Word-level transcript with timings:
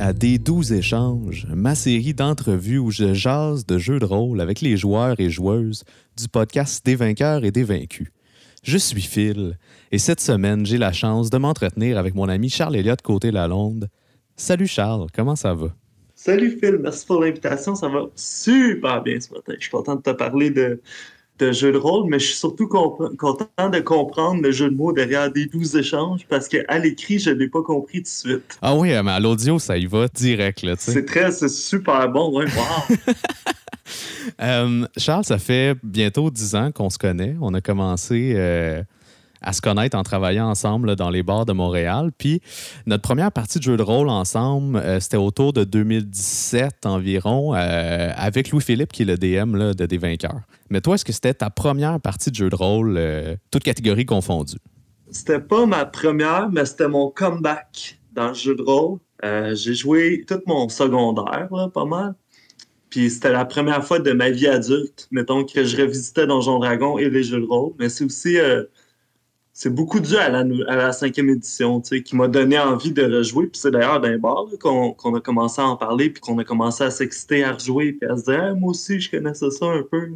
À 0.00 0.12
Des 0.12 0.38
Douze 0.38 0.72
Échanges, 0.72 1.46
ma 1.52 1.74
série 1.74 2.14
d'entrevues 2.14 2.78
où 2.78 2.92
je 2.92 3.14
jase 3.14 3.66
de 3.66 3.78
jeux 3.78 3.98
de 3.98 4.04
rôle 4.04 4.40
avec 4.40 4.60
les 4.60 4.76
joueurs 4.76 5.18
et 5.18 5.28
joueuses 5.28 5.82
du 6.16 6.28
podcast 6.28 6.86
Des 6.86 6.94
vainqueurs 6.94 7.44
et 7.44 7.50
des 7.50 7.64
vaincus. 7.64 8.06
Je 8.62 8.78
suis 8.78 9.00
Phil 9.00 9.58
et 9.90 9.98
cette 9.98 10.20
semaine, 10.20 10.64
j'ai 10.64 10.78
la 10.78 10.92
chance 10.92 11.30
de 11.30 11.38
m'entretenir 11.38 11.98
avec 11.98 12.14
mon 12.14 12.28
ami 12.28 12.48
Charles 12.48 12.76
Elliott 12.76 13.02
Côté-Lalonde. 13.02 13.88
Salut 14.36 14.68
Charles, 14.68 15.08
comment 15.12 15.34
ça 15.34 15.52
va? 15.54 15.74
Salut 16.14 16.56
Phil, 16.60 16.78
merci 16.80 17.04
pour 17.04 17.20
l'invitation, 17.20 17.74
ça 17.74 17.88
va 17.88 18.02
super 18.14 19.02
bien 19.02 19.18
ce 19.18 19.32
matin. 19.32 19.54
Je 19.56 19.62
suis 19.62 19.70
content 19.70 19.96
de 19.96 20.02
te 20.02 20.10
parler 20.10 20.50
de, 20.50 20.80
de 21.38 21.52
jeu 21.52 21.72
de 21.72 21.78
rôle, 21.78 22.08
mais 22.08 22.18
je 22.18 22.26
suis 22.26 22.36
surtout 22.36 22.66
content 22.66 23.70
de 23.70 23.78
comprendre 23.80 24.42
le 24.42 24.50
jeu 24.50 24.70
de 24.70 24.76
mots 24.76 24.92
derrière 24.92 25.30
des 25.30 25.46
douze 25.46 25.76
échanges 25.76 26.26
parce 26.28 26.48
qu'à 26.48 26.78
l'écrit, 26.78 27.18
je 27.18 27.30
ne 27.30 27.36
l'ai 27.36 27.48
pas 27.48 27.62
compris 27.62 27.98
tout 27.98 28.04
de 28.04 28.08
suite. 28.08 28.58
Ah 28.62 28.74
oui, 28.74 28.90
mais 29.02 29.10
à 29.10 29.20
l'audio, 29.20 29.58
ça 29.58 29.76
y 29.76 29.86
va 29.86 30.08
direct. 30.08 30.62
Là, 30.62 30.74
c'est 30.76 31.04
très, 31.04 31.30
c'est 31.30 31.48
super 31.48 32.08
bon, 32.08 32.38
ouais, 32.38 32.46
wow. 32.46 32.96
Euh, 34.42 34.86
Charles, 34.98 35.24
ça 35.24 35.38
fait 35.38 35.74
bientôt 35.82 36.30
dix 36.30 36.54
ans 36.54 36.70
qu'on 36.72 36.90
se 36.90 36.98
connaît. 36.98 37.34
On 37.40 37.54
a 37.54 37.62
commencé 37.62 38.34
euh, 38.36 38.82
à 39.42 39.52
se 39.52 39.60
connaître 39.60 39.96
en 39.96 40.02
travaillant 40.02 40.48
ensemble 40.48 40.96
dans 40.96 41.10
les 41.10 41.22
bars 41.22 41.46
de 41.46 41.52
Montréal. 41.52 42.10
Puis 42.16 42.40
notre 42.86 43.02
première 43.02 43.32
partie 43.32 43.58
de 43.58 43.64
jeu 43.64 43.76
de 43.76 43.82
rôle 43.82 44.08
ensemble, 44.08 44.76
euh, 44.76 45.00
c'était 45.00 45.16
autour 45.16 45.52
de 45.52 45.64
2017 45.64 46.86
environ, 46.86 47.54
euh, 47.54 48.10
avec 48.16 48.50
Louis-Philippe 48.50 48.92
qui 48.92 49.02
est 49.02 49.06
le 49.06 49.16
DM 49.16 49.74
de 49.74 49.86
Des 49.86 49.98
Vainqueurs. 49.98 50.40
Mais 50.70 50.80
toi, 50.80 50.94
est-ce 50.94 51.04
que 51.04 51.12
c'était 51.12 51.34
ta 51.34 51.50
première 51.50 52.00
partie 52.00 52.30
de 52.30 52.36
jeu 52.36 52.50
de 52.50 52.56
rôle, 52.56 52.96
euh, 52.98 53.36
toute 53.50 53.62
catégorie 53.62 54.06
confondue? 54.06 54.58
C'était 55.10 55.40
pas 55.40 55.64
ma 55.64 55.86
première, 55.86 56.50
mais 56.50 56.66
c'était 56.66 56.88
mon 56.88 57.10
comeback 57.10 57.98
dans 58.12 58.28
le 58.28 58.34
jeu 58.34 58.54
de 58.54 58.62
rôle. 58.62 58.98
J'ai 59.54 59.74
joué 59.74 60.24
tout 60.28 60.40
mon 60.46 60.68
secondaire, 60.68 61.48
pas 61.72 61.84
mal. 61.86 62.14
Puis 62.90 63.10
c'était 63.10 63.32
la 63.32 63.44
première 63.44 63.84
fois 63.84 63.98
de 63.98 64.12
ma 64.12 64.30
vie 64.30 64.46
adulte, 64.46 65.08
mettons, 65.10 65.44
que 65.44 65.64
je 65.64 65.76
revisitais 65.76 66.26
Donjon 66.26 66.58
Dragon 66.58 66.98
et 66.98 67.08
les 67.08 67.22
jeux 67.22 67.40
de 67.40 67.46
rôle. 67.46 67.72
Mais 67.78 67.88
c'est 67.88 68.04
aussi 68.04 68.36
c'est 69.58 69.74
beaucoup 69.74 69.98
dû 69.98 70.16
à 70.16 70.28
la, 70.28 70.92
cinquième 70.92 71.30
édition, 71.30 71.80
tu 71.80 71.88
sais, 71.88 72.02
qui 72.04 72.14
m'a 72.14 72.28
donné 72.28 72.56
envie 72.60 72.92
de 72.92 73.02
rejouer. 73.02 73.48
Puis 73.48 73.60
c'est 73.60 73.72
d'ailleurs 73.72 74.00
d'un 74.00 74.16
bar 74.16 74.44
qu'on 74.60 75.14
a 75.16 75.20
commencé 75.20 75.60
à 75.60 75.64
en 75.64 75.76
parler, 75.76 76.10
puis 76.10 76.20
qu'on 76.20 76.38
a 76.38 76.44
commencé 76.44 76.84
à 76.84 76.92
s'exciter 76.92 77.42
à 77.42 77.54
rejouer, 77.54 77.94
puis 77.94 78.08
à 78.08 78.16
se 78.16 78.26
dire 78.26 78.54
moi 78.54 78.70
aussi, 78.70 79.00
je 79.00 79.10
connaissais 79.10 79.50
ça 79.50 79.66
un 79.66 79.82
peu. 79.82 80.10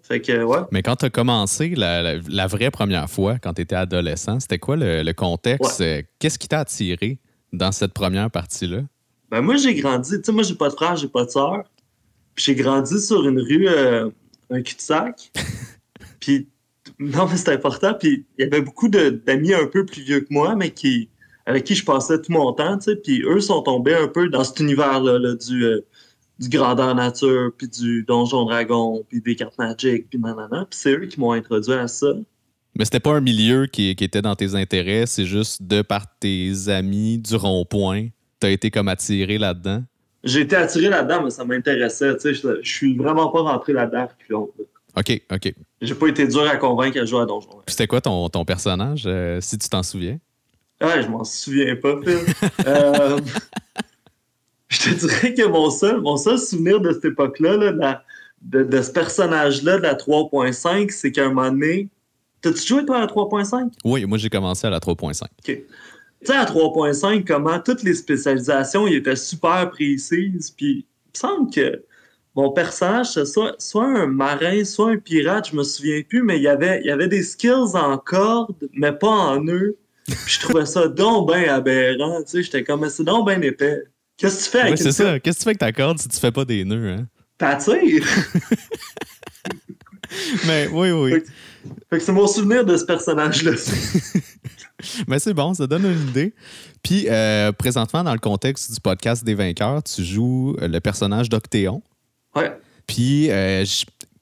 Fait 0.00 0.22
que, 0.22 0.42
ouais. 0.42 0.60
Mais 0.72 0.80
quand 0.80 0.96
tu 0.96 1.04
as 1.04 1.10
commencé 1.10 1.74
la, 1.76 2.46
vraie 2.46 2.70
première 2.70 3.10
fois, 3.10 3.38
quand 3.38 3.52
tu 3.52 3.60
étais 3.60 3.76
adolescent, 3.76 4.40
c'était 4.40 4.58
quoi 4.58 4.76
le, 4.76 5.12
contexte? 5.12 5.84
Qu'est-ce 6.18 6.38
qui 6.38 6.48
t'a 6.48 6.60
attiré 6.60 7.18
dans 7.52 7.72
cette 7.72 7.92
première 7.92 8.30
partie-là? 8.30 8.84
Ben 9.30 9.42
moi, 9.42 9.56
j'ai 9.56 9.74
grandi, 9.74 10.12
tu 10.12 10.24
sais, 10.24 10.32
moi, 10.32 10.44
j'ai 10.44 10.54
pas 10.54 10.70
de 10.70 10.74
frère, 10.74 10.96
j'ai 10.96 11.08
pas 11.08 11.26
de 11.26 11.30
sœur. 11.30 11.64
Puis 12.34 12.46
j'ai 12.46 12.54
grandi 12.54 12.98
sur 13.02 13.28
une 13.28 13.38
rue, 13.40 13.68
euh, 13.68 14.08
un 14.48 14.62
cul-de-sac. 14.62 15.30
puis 16.20 16.48
non, 16.98 17.26
mais 17.30 17.36
c'est 17.36 17.52
important. 17.52 17.94
Puis 17.94 18.26
il 18.38 18.44
y 18.44 18.46
avait 18.46 18.60
beaucoup 18.60 18.88
d'amis 18.88 19.54
un 19.54 19.66
peu 19.66 19.84
plus 19.84 20.02
vieux 20.02 20.20
que 20.20 20.26
moi, 20.30 20.54
mais 20.56 20.70
qui 20.70 21.10
avec 21.46 21.64
qui 21.64 21.74
je 21.74 21.84
passais 21.84 22.20
tout 22.20 22.30
mon 22.30 22.52
temps, 22.52 22.76
tu 22.76 22.84
sais. 22.90 22.96
Puis 22.96 23.22
eux 23.22 23.40
sont 23.40 23.62
tombés 23.62 23.94
un 23.94 24.08
peu 24.08 24.28
dans 24.28 24.44
cet 24.44 24.60
univers-là 24.60 25.34
du, 25.34 25.64
euh, 25.64 25.80
du 26.38 26.50
grandeur 26.50 26.94
nature, 26.94 27.52
puis 27.56 27.68
du 27.68 28.02
donjon 28.02 28.44
dragon, 28.44 29.02
puis 29.08 29.22
des 29.22 29.34
cartes 29.34 29.56
magiques, 29.58 30.10
puis 30.10 30.18
nanana. 30.18 30.66
Puis 30.68 30.78
c'est 30.78 30.92
eux 30.92 31.06
qui 31.06 31.18
m'ont 31.18 31.32
introduit 31.32 31.72
à 31.72 31.88
ça. 31.88 32.08
Mais 32.76 32.84
c'était 32.84 33.00
pas 33.00 33.12
un 33.12 33.22
milieu 33.22 33.64
qui, 33.64 33.96
qui, 33.96 34.04
était 34.04 34.20
dans 34.20 34.36
tes 34.36 34.54
intérêts, 34.54 35.06
c'est 35.06 35.24
juste 35.24 35.62
de 35.62 35.80
par 35.80 36.04
tes 36.18 36.68
amis 36.68 37.18
du 37.18 37.34
rond-point, 37.34 38.08
t'as 38.40 38.50
été 38.50 38.70
comme 38.70 38.88
attiré 38.88 39.38
là-dedans? 39.38 39.82
J'ai 40.24 40.40
été 40.40 40.54
attiré 40.54 40.90
là-dedans, 40.90 41.22
mais 41.24 41.30
ça 41.30 41.46
m'intéressait. 41.46 42.14
Je 42.22 42.60
suis 42.62 42.94
vraiment 42.94 43.30
pas 43.30 43.40
rentré 43.40 43.72
là-dedans 43.72 44.08
OK, 44.98 45.22
OK. 45.32 45.54
J'ai 45.80 45.94
pas 45.94 46.08
été 46.08 46.26
dur 46.26 46.48
à 46.48 46.56
convaincre 46.56 47.00
à 47.00 47.04
jouer 47.04 47.22
à 47.22 47.26
Donjon. 47.26 47.50
C'était 47.66 47.86
quoi 47.86 48.00
ton, 48.00 48.28
ton 48.28 48.44
personnage, 48.44 49.04
euh, 49.06 49.40
si 49.40 49.56
tu 49.58 49.68
t'en 49.68 49.82
souviens? 49.82 50.18
Ouais, 50.80 51.02
je 51.02 51.08
m'en 51.08 51.24
souviens 51.24 51.76
pas, 51.76 51.96
Phil. 52.02 52.18
Euh, 52.66 53.18
je 54.68 54.78
te 54.78 54.94
dirais 54.94 55.34
que 55.34 55.46
mon 55.46 55.70
seul, 55.70 56.00
mon 56.00 56.16
seul 56.16 56.38
souvenir 56.38 56.80
de 56.80 56.92
cette 56.92 57.04
époque-là, 57.04 57.56
de, 58.42 58.62
de, 58.62 58.82
ce 58.82 58.90
personnage-là 58.90 59.78
de 59.78 59.82
la 59.82 59.94
3.5, 59.94 60.90
c'est 60.90 61.12
qu'à 61.12 61.26
un 61.26 61.28
moment 61.28 61.50
donné. 61.50 61.88
T'as-tu 62.40 62.68
joué, 62.68 62.86
toi, 62.86 62.98
à 62.98 63.00
la 63.00 63.06
3.5? 63.06 63.72
Oui, 63.84 64.04
moi, 64.04 64.16
j'ai 64.16 64.30
commencé 64.30 64.64
à 64.64 64.70
la 64.70 64.78
3.5. 64.78 65.24
OK. 65.24 65.28
Tu 65.44 65.64
sais, 66.22 66.34
à 66.34 66.44
3.5, 66.44 67.24
comment 67.24 67.58
toutes 67.58 67.82
les 67.82 67.94
spécialisations 67.94 68.86
ils 68.86 68.96
étaient 68.96 69.16
super 69.16 69.68
précises, 69.70 70.52
puis 70.56 70.86
il 71.06 71.10
me 71.14 71.18
semble 71.18 71.50
que 71.52 71.82
mon 72.34 72.52
personnage, 72.52 73.12
c'est 73.14 73.26
soit, 73.26 73.54
soit 73.58 73.86
un 73.86 74.06
marin, 74.06 74.64
soit 74.64 74.92
un 74.92 74.96
pirate, 74.96 75.48
je 75.50 75.56
me 75.56 75.62
souviens 75.62 76.02
plus, 76.08 76.22
mais 76.22 76.36
il 76.36 76.42
y 76.42 76.48
avait, 76.48 76.80
il 76.84 76.86
y 76.86 76.90
avait 76.90 77.08
des 77.08 77.22
skills 77.22 77.74
en 77.74 77.98
corde, 77.98 78.68
mais 78.72 78.92
pas 78.92 79.08
en 79.08 79.42
nœud. 79.42 79.76
Puis 80.06 80.34
je 80.34 80.40
trouvais 80.40 80.66
ça 80.66 80.88
donc 80.88 81.32
bien 81.32 81.52
aberrant, 81.52 82.22
tu 82.22 82.30
sais, 82.30 82.42
j'étais 82.42 82.64
comme, 82.64 82.88
c'est 82.88 83.04
donc 83.04 83.28
bien 83.28 83.40
épais. 83.42 83.82
Qu'est-ce 84.16 84.38
que 84.38 84.44
tu 84.44 84.50
fais 84.50 84.60
avec 84.60 84.72
Oui, 84.72 84.78
c'est 84.78 84.92
ça. 84.92 85.20
Qu'est-ce 85.20 85.38
que 85.38 85.40
tu 85.40 85.44
fais 85.44 85.50
avec 85.50 85.58
ta 85.58 85.72
corde 85.72 85.98
si 85.98 86.08
tu 86.08 86.18
fais 86.18 86.32
pas 86.32 86.44
des 86.44 86.64
nœuds, 86.64 86.90
hein? 86.90 87.06
T'attires! 87.36 87.76
mais 90.46 90.68
oui, 90.72 90.90
oui. 90.90 91.22
Fait 91.90 91.98
que, 91.98 92.00
c'est 92.00 92.12
mon 92.12 92.26
souvenir 92.26 92.64
de 92.64 92.76
ce 92.76 92.84
personnage-là. 92.84 93.52
mais 95.08 95.18
c'est 95.18 95.34
bon, 95.34 95.54
ça 95.54 95.66
donne 95.66 95.84
une 95.84 96.08
idée. 96.08 96.34
Puis, 96.82 97.06
euh, 97.08 97.52
présentement, 97.52 98.02
dans 98.02 98.12
le 98.12 98.18
contexte 98.18 98.72
du 98.72 98.80
podcast 98.80 99.24
des 99.24 99.34
vainqueurs, 99.34 99.82
tu 99.82 100.02
joues 100.02 100.56
le 100.60 100.78
personnage 100.80 101.28
d'Octéon. 101.28 101.82
Puis, 102.86 103.30
euh, 103.30 103.64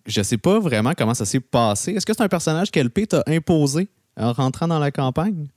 je, 0.06 0.20
ne 0.20 0.24
sais 0.24 0.38
pas 0.38 0.58
vraiment 0.58 0.92
comment 0.96 1.14
ça 1.14 1.24
s'est 1.24 1.40
passé. 1.40 1.92
Est-ce 1.92 2.06
que 2.06 2.12
c'est 2.12 2.22
un 2.22 2.28
personnage 2.28 2.70
qu'LP 2.70 3.08
t'a 3.08 3.22
imposé 3.26 3.88
en 4.16 4.32
rentrant 4.32 4.68
dans 4.68 4.78
la 4.78 4.90
campagne? 4.90 5.48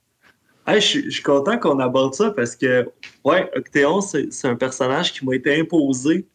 je, 0.68 0.78
suis 0.78 1.22
content 1.22 1.58
qu'on 1.58 1.78
aborde 1.80 2.14
ça 2.14 2.30
parce 2.30 2.54
que, 2.54 2.88
ouais, 3.24 3.50
Octéon, 3.56 4.00
c'est 4.00 4.28
un 4.44 4.54
personnage 4.54 5.12
qui 5.12 5.24
m'a 5.24 5.34
été 5.34 5.60
imposé. 5.60 6.26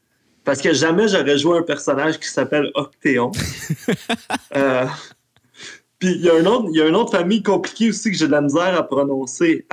Parce 0.44 0.62
que 0.62 0.74
jamais 0.74 1.08
j'aurais 1.08 1.40
joué 1.40 1.58
un 1.58 1.64
personnage 1.64 2.20
qui 2.20 2.28
s'appelle 2.28 2.72
Octéon. 2.76 3.32
Euh, 4.56 4.86
puis 6.00 6.12
il 6.12 6.22
y, 6.22 6.30
a 6.30 6.88
une 6.88 6.96
autre 6.96 7.12
famille 7.12 7.44
compliquée 7.44 7.90
aussi 7.90 8.10
que 8.10 8.18
j'ai 8.18 8.28
de 8.28 8.32
la 8.32 8.40
misère 8.40 8.78
à 8.78 8.84
prononcer. 8.88 9.66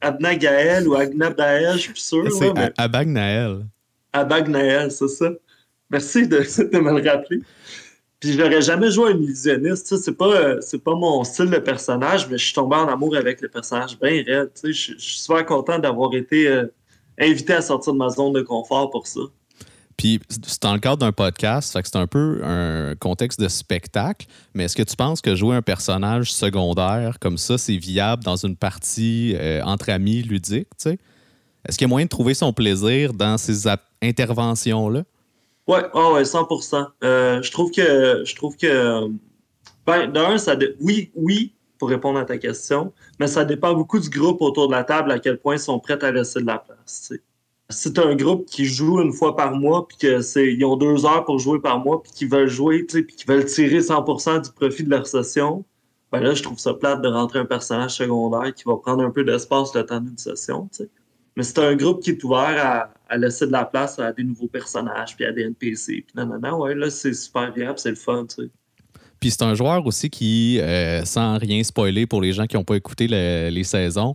Abnagael 0.00 0.88
ou 0.88 0.94
Agnabdael, 0.94 1.74
je 1.74 1.78
suis 1.78 1.92
plus 1.92 2.00
sûr. 2.00 2.32
C'est 2.32 2.52
Abagnael. 2.78 3.66
Abagnael, 4.12 4.90
c'est 4.90 5.08
ça. 5.08 5.30
Merci 5.94 6.26
de, 6.28 6.38
me 6.78 7.00
le 7.00 7.08
rappeler. 7.08 7.40
Puis 8.18 8.32
je 8.32 8.38
n'aurais 8.38 8.62
jamais 8.62 8.90
joué 8.90 9.12
un 9.12 9.16
illusionniste. 9.16 9.96
C'est 9.96 10.16
pas, 10.16 10.60
c'est 10.60 10.82
pas 10.82 10.96
mon 10.96 11.22
style 11.22 11.50
de 11.50 11.58
personnage, 11.58 12.28
mais 12.28 12.36
je 12.36 12.46
suis 12.46 12.54
tombé 12.54 12.74
en 12.74 12.88
amour 12.88 13.16
avec 13.16 13.40
le 13.40 13.48
personnage 13.48 13.96
bien 14.00 14.24
raide. 14.26 14.50
Je, 14.64 14.72
je 14.72 14.98
suis 14.98 15.18
super 15.18 15.46
content 15.46 15.78
d'avoir 15.78 16.12
été 16.14 16.48
euh, 16.48 16.66
invité 17.20 17.52
à 17.52 17.62
sortir 17.62 17.92
de 17.92 17.98
ma 17.98 18.08
zone 18.08 18.32
de 18.32 18.42
confort 18.42 18.90
pour 18.90 19.06
ça. 19.06 19.20
Puis 19.96 20.20
c'est 20.28 20.62
dans 20.62 20.74
le 20.74 20.80
cadre 20.80 20.96
d'un 20.96 21.12
podcast, 21.12 21.78
c'est 21.80 21.96
un 21.96 22.08
peu 22.08 22.40
un 22.42 22.96
contexte 22.96 23.38
de 23.38 23.46
spectacle, 23.46 24.26
mais 24.52 24.64
est-ce 24.64 24.74
que 24.74 24.82
tu 24.82 24.96
penses 24.96 25.20
que 25.20 25.36
jouer 25.36 25.54
un 25.54 25.62
personnage 25.62 26.32
secondaire 26.32 27.18
comme 27.20 27.38
ça, 27.38 27.56
c'est 27.56 27.76
viable 27.76 28.24
dans 28.24 28.34
une 28.34 28.56
partie 28.56 29.36
euh, 29.36 29.62
entre 29.62 29.90
amis 29.90 30.22
ludique? 30.22 30.66
Est-ce 30.84 31.78
qu'il 31.78 31.82
y 31.82 31.84
a 31.84 31.88
moyen 31.88 32.06
de 32.06 32.10
trouver 32.10 32.34
son 32.34 32.52
plaisir 32.52 33.12
dans 33.12 33.38
ces 33.38 33.68
interventions-là? 34.02 35.04
Ouais, 35.66 35.82
oh 35.94 36.12
ouais, 36.14 36.24
100%. 36.24 36.86
Euh, 37.02 37.40
je 37.42 37.50
trouve 37.50 37.70
que, 37.70 38.22
je 38.24 38.34
trouve 38.36 38.56
que, 38.56 39.08
ben, 39.86 40.08
d'un, 40.08 40.36
ça, 40.36 40.56
oui, 40.80 41.10
oui, 41.14 41.54
pour 41.78 41.88
répondre 41.88 42.18
à 42.18 42.24
ta 42.24 42.36
question, 42.38 42.92
mais 43.18 43.26
ça 43.26 43.44
dépend 43.44 43.74
beaucoup 43.74 43.98
du 43.98 44.10
groupe 44.10 44.42
autour 44.42 44.68
de 44.68 44.72
la 44.72 44.84
table 44.84 45.10
à 45.10 45.18
quel 45.18 45.38
point 45.38 45.56
ils 45.56 45.60
sont 45.60 45.78
prêts 45.80 46.02
à 46.04 46.10
laisser 46.12 46.40
de 46.40 46.46
la 46.46 46.58
place. 46.58 47.12
C'est 47.70 47.98
un 47.98 48.14
groupe 48.14 48.46
qui 48.46 48.66
joue 48.66 49.00
une 49.00 49.12
fois 49.12 49.36
par 49.36 49.52
mois, 49.54 49.88
puis 49.88 49.96
que 49.96 50.20
c'est, 50.20 50.52
ils 50.52 50.64
ont 50.66 50.76
deux 50.76 51.06
heures 51.06 51.24
pour 51.24 51.38
jouer 51.38 51.60
par 51.60 51.78
mois, 51.78 52.02
puis 52.02 52.12
qu'ils 52.12 52.28
veulent 52.28 52.48
jouer, 52.48 52.82
puis 52.84 53.06
qu'ils 53.06 53.26
veulent 53.26 53.46
tirer 53.46 53.80
100% 53.80 54.44
du 54.44 54.52
profit 54.52 54.84
de 54.84 54.90
leur 54.90 55.06
session. 55.06 55.64
Ben 56.12 56.20
là, 56.20 56.34
je 56.34 56.42
trouve 56.42 56.58
ça 56.58 56.74
plate 56.74 57.00
de 57.00 57.08
rentrer 57.08 57.38
un 57.38 57.46
personnage 57.46 57.92
secondaire 57.96 58.54
qui 58.54 58.64
va 58.64 58.76
prendre 58.76 59.02
un 59.02 59.10
peu 59.10 59.24
d'espace 59.24 59.74
le 59.74 59.84
temps 59.84 60.00
d'une 60.00 60.18
session. 60.18 60.68
sais. 60.72 60.88
Mais 61.36 61.42
c'est 61.42 61.58
un 61.58 61.74
groupe 61.74 62.02
qui 62.02 62.10
est 62.10 62.24
ouvert 62.24 62.90
à, 63.08 63.16
laisser 63.16 63.46
de 63.46 63.52
la 63.52 63.64
place 63.64 63.98
à 63.98 64.12
des 64.12 64.24
nouveaux 64.24 64.48
personnages, 64.48 65.14
puis 65.14 65.24
à 65.24 65.32
des 65.32 65.42
NPC. 65.42 66.04
Puis 66.06 66.14
non, 66.16 66.26
non, 66.26 66.38
non, 66.38 66.58
ouais, 66.58 66.74
là, 66.74 66.90
c'est 66.90 67.12
super 67.12 67.52
viable, 67.52 67.78
c'est 67.78 67.90
le 67.90 67.96
fun, 67.96 68.26
tu 68.26 68.42
sais. 68.42 68.50
Puis 69.20 69.30
c'est 69.30 69.42
un 69.42 69.54
joueur 69.54 69.86
aussi 69.86 70.10
qui, 70.10 70.58
euh, 70.60 71.04
sans 71.04 71.38
rien 71.38 71.62
spoiler 71.62 72.06
pour 72.06 72.20
les 72.20 72.32
gens 72.32 72.46
qui 72.46 72.56
n'ont 72.56 72.64
pas 72.64 72.76
écouté 72.76 73.06
les 73.06 73.64
saisons, 73.64 74.14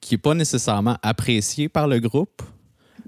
qui 0.00 0.14
n'est 0.14 0.18
pas 0.18 0.34
nécessairement 0.34 0.96
apprécié 1.02 1.68
par 1.68 1.88
le 1.88 1.98
groupe. 1.98 2.42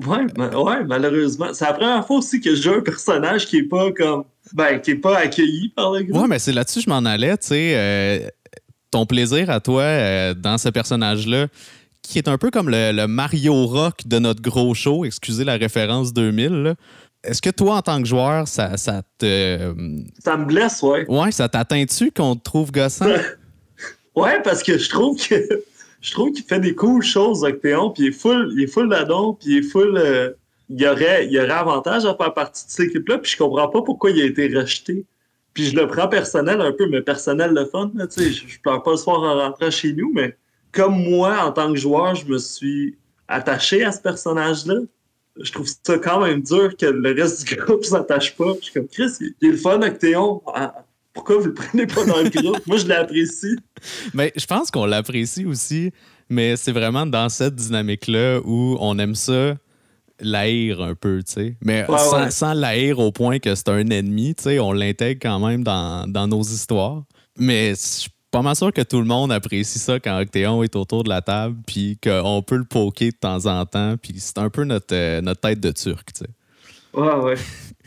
Ouais, 0.07 0.27
ouais 0.39 0.85
malheureusement. 0.85 1.53
C'est 1.53 1.65
la 1.65 1.73
première 1.73 2.07
fois 2.07 2.19
aussi 2.19 2.41
que 2.41 2.55
joue 2.55 2.75
un 2.75 2.81
personnage 2.81 3.47
qui 3.47 3.59
est 3.59 3.69
pas 3.69 3.91
comme. 3.93 4.25
Ben, 4.55 4.81
qui 4.81 4.93
est 4.93 4.97
pas 4.97 5.19
accueilli 5.19 5.71
par 5.71 5.93
le 5.93 6.05
groupe. 6.05 6.23
Ouais, 6.23 6.29
mais 6.29 6.39
c'est 6.39 6.53
là-dessus 6.53 6.79
que 6.79 6.85
je 6.87 6.91
m'en 6.91 7.05
allais, 7.05 7.37
tu 7.37 7.49
sais. 7.49 7.73
Euh, 7.75 8.29
ton 8.91 9.05
plaisir 9.05 9.51
à 9.51 9.61
toi 9.61 9.83
euh, 9.83 10.35
dans 10.35 10.57
ce 10.57 10.71
personnage-là, 10.71 11.49
qui 12.09 12.19
est 12.19 12.29
un 12.29 12.39
peu 12.39 12.51
comme 12.51 12.71
le, 12.71 13.07
Mario 13.07 13.67
Rock 13.67 14.07
de 14.07 14.19
notre 14.19 14.41
gros 14.41 14.73
show, 14.73 15.05
excusez 15.05 15.45
la 15.45 15.57
référence 15.57 16.15
2000. 16.15 16.75
Est-ce 17.23 17.43
que 17.43 17.51
toi, 17.51 17.77
en 17.77 17.83
tant 17.83 18.01
que 18.01 18.09
joueur, 18.09 18.49
ça, 18.49 18.77
ça 18.77 19.03
te. 19.19 19.75
Ça 20.25 20.37
me 20.37 20.47
blesse, 20.47 20.83
ouais. 20.83 21.05
Ouais, 21.09 21.31
ça 21.33 21.49
t'atteint-tu 21.49 22.11
qu'on 22.11 22.37
te 22.37 22.43
trouve 22.43 22.73
gossant? 22.73 23.07
ouais, 24.17 24.41
parce 24.43 24.63
que 24.63 24.79
je 24.79 24.89
trouve 24.89 25.17
que. 25.17 25.35
Je 26.01 26.13
trouve 26.13 26.31
qu'il 26.31 26.45
fait 26.45 26.61
des 26.61 26.77
cool 26.77 27.03
choses, 27.03 27.43
Octéon, 27.43 27.91
puis 27.91 28.05
il 28.05 28.09
est 28.11 28.13
full, 28.13 28.53
il 28.57 28.63
est 28.63 28.67
full 28.69 28.89
d'adon, 28.89 29.33
puis 29.35 29.49
il 29.49 29.59
est 29.59 29.63
full. 29.63 29.97
Euh, 29.99 30.31
il, 30.69 30.81
y 30.81 30.87
aurait, 30.87 31.27
il 31.27 31.37
aurait 31.41 31.51
avantage 31.51 32.05
à 32.05 32.15
faire 32.15 32.33
partie 32.35 32.67
de 32.67 32.71
cette 32.71 32.87
équipe-là, 32.87 33.19
puis 33.19 33.33
je 33.33 33.37
comprends 33.37 33.67
pas 33.67 33.83
pourquoi 33.83 34.13
il 34.13 34.23
a 34.23 34.25
été 34.25 34.47
rejeté. 34.47 35.05
Puis 35.55 35.65
je 35.65 35.75
le 35.75 35.89
prends 35.89 36.07
personnel 36.07 36.61
un 36.61 36.71
peu, 36.71 36.87
mais 36.89 37.03
personnel 37.03 37.51
le 37.51 37.67
fun. 37.67 37.91
Là, 37.97 38.07
je, 38.17 38.31
je 38.31 38.61
pleure 38.61 38.81
pas 38.85 38.93
le 38.93 38.97
soir 38.97 39.21
en 39.23 39.41
rentrant 39.41 39.73
chez 39.73 39.93
nous, 39.93 40.13
mais 40.15 40.37
comme 40.73 41.03
moi, 41.03 41.45
en 41.45 41.53
tant 41.53 41.73
que 41.73 41.79
joueur, 41.79 42.15
je 42.15 42.27
me 42.27 42.39
suis 42.39 42.97
attaché 43.29 43.85
à 43.85 43.93
ce 43.93 44.01
personnage-là 44.01 44.81
je 45.41 45.53
trouve 45.53 45.67
ça 45.67 45.99
quand 45.99 46.21
même 46.21 46.43
dur 46.43 46.77
que 46.77 46.87
le 46.87 47.15
reste 47.15 47.47
du 47.47 47.57
groupe 47.57 47.85
s'attache 47.85 48.35
pas. 48.37 48.55
Je 48.61 48.65
suis 48.65 48.75
comme 48.75 48.89
Chris, 48.89 49.11
il 49.21 49.49
est 49.49 49.53
le 49.53 49.57
fun 49.57 49.81
avec 49.81 49.99
Théon. 49.99 50.43
Ah, 50.55 50.75
pourquoi 51.13 51.39
vous 51.39 51.47
le 51.47 51.55
prenez 51.55 51.87
pas 51.87 52.05
dans 52.05 52.21
le 52.21 52.29
groupe? 52.29 52.67
Moi, 52.67 52.77
je 52.77 52.87
l'apprécie. 52.87 53.57
Mais 54.15 54.33
je 54.37 54.47
pense 54.47 54.71
qu'on 54.71 54.87
l'apprécie 54.87 55.45
aussi, 55.45 55.93
mais 56.29 56.57
c'est 56.57 56.73
vraiment 56.73 57.07
dans 57.07 57.29
cette 57.29 57.55
dynamique-là 57.55 58.41
où 58.45 58.77
on 58.81 58.99
aime 58.99 59.15
ça 59.15 59.57
l'haïr 60.21 60.83
un 60.83 60.95
peu, 60.95 61.23
tu 61.23 61.33
sais. 61.33 61.57
Mais 61.63 61.87
sans, 61.87 62.31
sans 62.31 62.55
l'haïr 62.55 62.99
au 62.99 63.13
point 63.13 63.39
que 63.39 63.55
c'est 63.55 63.69
un 63.69 63.89
ennemi, 63.89 64.35
tu 64.35 64.43
sais, 64.45 64.59
on 64.59 64.73
l'intègre 64.73 65.21
quand 65.23 65.39
même 65.39 65.63
dans, 65.63 66.11
dans 66.11 66.27
nos 66.27 66.43
histoires. 66.43 67.05
Mais 67.39 67.75
je 67.75 68.09
pas 68.39 68.43
mal 68.43 68.55
sûr 68.55 68.73
que 68.73 68.83
tout 68.83 69.01
le 69.01 69.05
monde 69.05 69.33
apprécie 69.33 69.81
ça 69.81 69.99
quand 69.99 70.21
Octéon 70.21 70.63
est 70.63 70.77
autour 70.77 71.03
de 71.03 71.09
la 71.09 71.21
table, 71.23 71.57
puis 71.67 71.99
qu'on 72.01 72.41
peut 72.41 72.57
le 72.57 72.65
poker 72.65 73.11
de 73.11 73.17
temps 73.17 73.47
en 73.47 73.67
temps, 73.67 73.97
puis 74.01 74.15
c'est 74.19 74.39
un 74.39 74.49
peu 74.49 74.63
notre, 74.63 74.95
euh, 74.95 75.21
notre 75.21 75.41
tête 75.41 75.59
de 75.59 75.73
turc, 75.73 76.13
tu 76.13 76.21
sais. 76.21 76.31
Ouais, 76.95 77.15
ouais. 77.17 77.35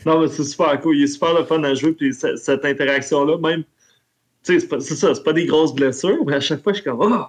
Non, 0.04 0.20
mais 0.20 0.28
c'est 0.28 0.44
super 0.44 0.78
cool. 0.82 0.98
Il 0.98 1.04
est 1.04 1.06
super 1.06 1.32
le 1.32 1.46
fun 1.46 1.62
à 1.64 1.72
jouer, 1.72 1.92
puis 1.92 2.12
cette 2.12 2.64
interaction-là, 2.66 3.38
même, 3.38 3.62
tu 4.44 4.60
sais, 4.60 4.68
c'est 4.80 4.94
ça, 4.94 5.14
c'est 5.14 5.24
pas 5.24 5.32
des 5.32 5.46
grosses 5.46 5.74
blessures, 5.74 6.22
mais 6.26 6.34
à 6.34 6.40
chaque 6.40 6.62
fois, 6.62 6.74
je 6.74 6.82
suis 6.82 6.84
comme, 6.84 7.00
oh, 7.00 7.24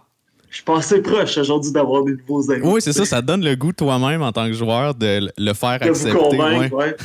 je 0.49 0.55
suis 0.55 0.65
passé 0.65 1.01
proche 1.01 1.37
aujourd'hui 1.37 1.71
d'avoir 1.71 2.03
des 2.03 2.15
nouveaux 2.15 2.51
amis. 2.51 2.65
Oui, 2.65 2.81
c'est 2.81 2.91
ça, 2.91 3.05
ça 3.05 3.21
donne 3.21 3.45
le 3.45 3.55
goût 3.55 3.71
toi-même 3.71 4.21
en 4.21 4.33
tant 4.33 4.47
que 4.47 4.53
joueur 4.53 4.95
de 4.95 5.31
le 5.37 5.53
faire 5.53 5.79
de 5.79 5.85
accepter. 5.85 6.11
Vous 6.11 6.29
convaincre, 6.29 6.75
ouais. 6.75 6.97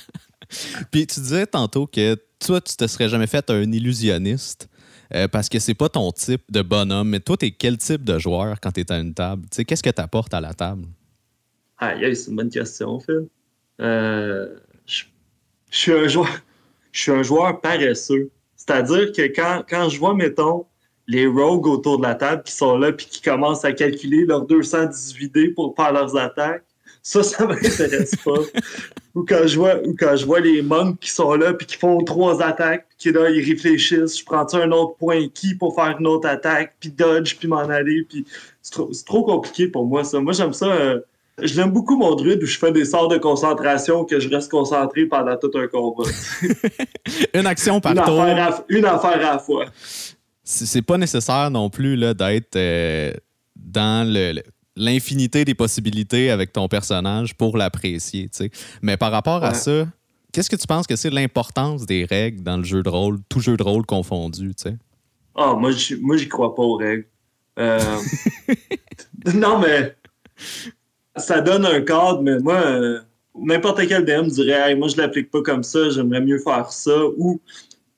puis 0.90 1.06
tu 1.06 1.20
disais 1.20 1.46
tantôt 1.46 1.86
que 1.86 2.16
toi, 2.38 2.62
tu 2.62 2.74
te 2.76 2.86
serais 2.86 3.10
jamais 3.10 3.26
fait 3.26 3.50
un 3.50 3.70
illusionniste. 3.70 4.70
Euh, 5.12 5.28
parce 5.28 5.48
que 5.48 5.58
c'est 5.58 5.74
pas 5.74 5.88
ton 5.88 6.10
type 6.12 6.42
de 6.50 6.62
bonhomme. 6.62 7.10
Mais 7.10 7.20
toi, 7.20 7.36
t'es 7.36 7.50
quel 7.50 7.76
type 7.78 8.04
de 8.04 8.18
joueur 8.18 8.60
quand 8.60 8.72
t'es 8.72 8.90
à 8.90 8.98
une 8.98 9.14
table? 9.14 9.46
Qu'est-ce 9.66 9.82
que 9.82 9.90
tu 9.90 10.00
apportes 10.00 10.32
à 10.34 10.40
la 10.40 10.54
table? 10.54 10.86
Aïe, 11.78 12.14
c'est 12.16 12.30
une 12.30 12.36
bonne 12.36 12.50
question, 12.50 13.00
Phil. 13.00 13.26
Euh, 13.80 14.56
je, 14.86 15.04
suis 15.70 15.92
un 15.92 16.08
joueur. 16.08 16.28
Je 16.92 17.00
suis 17.00 17.12
un 17.12 17.22
joueur 17.22 17.60
paresseux. 17.60 18.30
C'est-à-dire 18.56 19.12
que 19.12 19.22
quand, 19.34 19.62
quand 19.68 19.88
je 19.88 19.98
vois, 19.98 20.14
mettons, 20.14 20.66
les 21.06 21.26
rogues 21.26 21.66
autour 21.66 21.98
de 21.98 22.02
la 22.02 22.14
table 22.14 22.42
qui 22.44 22.52
sont 22.52 22.78
là 22.78 22.92
puis 22.92 23.06
qui 23.06 23.20
commencent 23.20 23.64
à 23.64 23.72
calculer 23.72 24.24
leurs 24.24 24.46
218 24.46 25.34
dés 25.34 25.48
pour 25.48 25.74
faire 25.76 25.92
leurs 25.92 26.16
attaques, 26.16 26.64
ça, 27.04 27.22
ça 27.22 27.46
m'intéresse 27.46 28.16
pas. 28.16 28.40
ou, 29.14 29.24
quand 29.24 29.46
je 29.46 29.56
vois, 29.56 29.76
ou 29.86 29.94
quand 29.96 30.16
je 30.16 30.24
vois 30.24 30.40
les 30.40 30.62
monks 30.62 30.98
qui 30.98 31.10
sont 31.10 31.34
là 31.34 31.52
puis 31.52 31.66
qui 31.66 31.76
font 31.76 32.02
trois 32.02 32.42
attaques, 32.42 32.86
puis 32.88 32.96
qui 32.98 33.12
là, 33.12 33.28
ils 33.28 33.44
réfléchissent, 33.44 34.18
je 34.18 34.24
prends 34.24 34.46
un 34.54 34.72
autre 34.72 34.96
point 34.96 35.28
qui 35.28 35.54
pour 35.54 35.74
faire 35.74 35.96
une 36.00 36.06
autre 36.06 36.26
attaque, 36.26 36.74
puis 36.80 36.90
dodge, 36.90 37.36
puis 37.38 37.46
m'en 37.46 37.58
aller, 37.58 38.04
puis 38.08 38.24
c'est 38.62 39.04
trop, 39.04 39.22
compliqué 39.22 39.68
pour 39.68 39.86
moi, 39.86 40.02
ça. 40.02 40.18
Moi, 40.18 40.32
j'aime 40.32 40.54
ça. 40.54 40.66
Euh, 40.66 41.00
je 41.42 41.54
l'aime 41.56 41.72
beaucoup, 41.72 41.96
mon 41.96 42.14
druide, 42.14 42.42
où 42.42 42.46
je 42.46 42.58
fais 42.58 42.72
des 42.72 42.86
sorts 42.86 43.08
de 43.08 43.18
concentration 43.18 44.04
que 44.04 44.18
je 44.18 44.28
reste 44.30 44.50
concentré 44.50 45.04
pendant 45.04 45.36
tout 45.36 45.50
un 45.54 45.66
combat. 45.66 46.08
une 47.34 47.46
action 47.46 47.80
par 47.80 47.92
une 47.92 48.02
tour. 48.02 48.22
Affaire 48.22 48.62
une 48.68 48.84
affaire 48.86 49.10
à 49.10 49.34
la 49.34 49.38
fois. 49.38 49.66
C'est 50.42 50.82
pas 50.82 50.96
nécessaire 50.96 51.50
non 51.50 51.68
plus 51.70 51.98
d'être 52.14 52.56
euh, 52.56 53.12
dans 53.56 54.08
le, 54.08 54.42
l'infinité 54.76 55.44
des 55.44 55.54
possibilités 55.54 56.30
avec 56.30 56.52
ton 56.52 56.68
personnage 56.68 57.34
pour 57.34 57.56
l'apprécier. 57.56 58.30
Mais 58.82 58.96
par 58.96 59.12
rapport 59.12 59.44
à 59.44 59.54
ça, 59.54 59.86
qu'est-ce 60.32 60.50
que 60.50 60.56
tu 60.56 60.66
penses 60.66 60.86
que 60.86 60.96
c'est 60.96 61.10
l'importance 61.10 61.86
des 61.86 62.04
règles 62.04 62.42
dans 62.42 62.56
le 62.56 62.64
jeu 62.64 62.82
de 62.82 62.88
rôle, 62.88 63.18
tout 63.28 63.40
jeu 63.40 63.56
de 63.56 63.62
rôle 63.62 63.86
confondu? 63.86 64.52
Ah, 65.34 65.54
moi, 65.54 65.70
j'y 65.72 66.28
crois 66.28 66.54
pas 66.54 66.62
aux 66.62 66.76
règles. 66.76 67.06
Euh, 67.58 67.78
non, 69.34 69.58
mais 69.60 69.96
ça 71.16 71.40
donne 71.40 71.64
un 71.66 71.80
cadre, 71.80 72.22
mais 72.22 72.38
moi, 72.40 72.56
euh, 72.56 73.00
n'importe 73.34 73.86
quel 73.86 74.04
DM 74.04 74.28
dirait 74.28 74.74
moi, 74.74 74.88
je 74.88 74.96
l'applique 74.96 75.30
pas 75.30 75.42
comme 75.42 75.62
ça, 75.62 75.90
j'aimerais 75.90 76.20
mieux 76.20 76.38
faire 76.38 76.72
ça. 76.72 76.96
Ou 77.16 77.40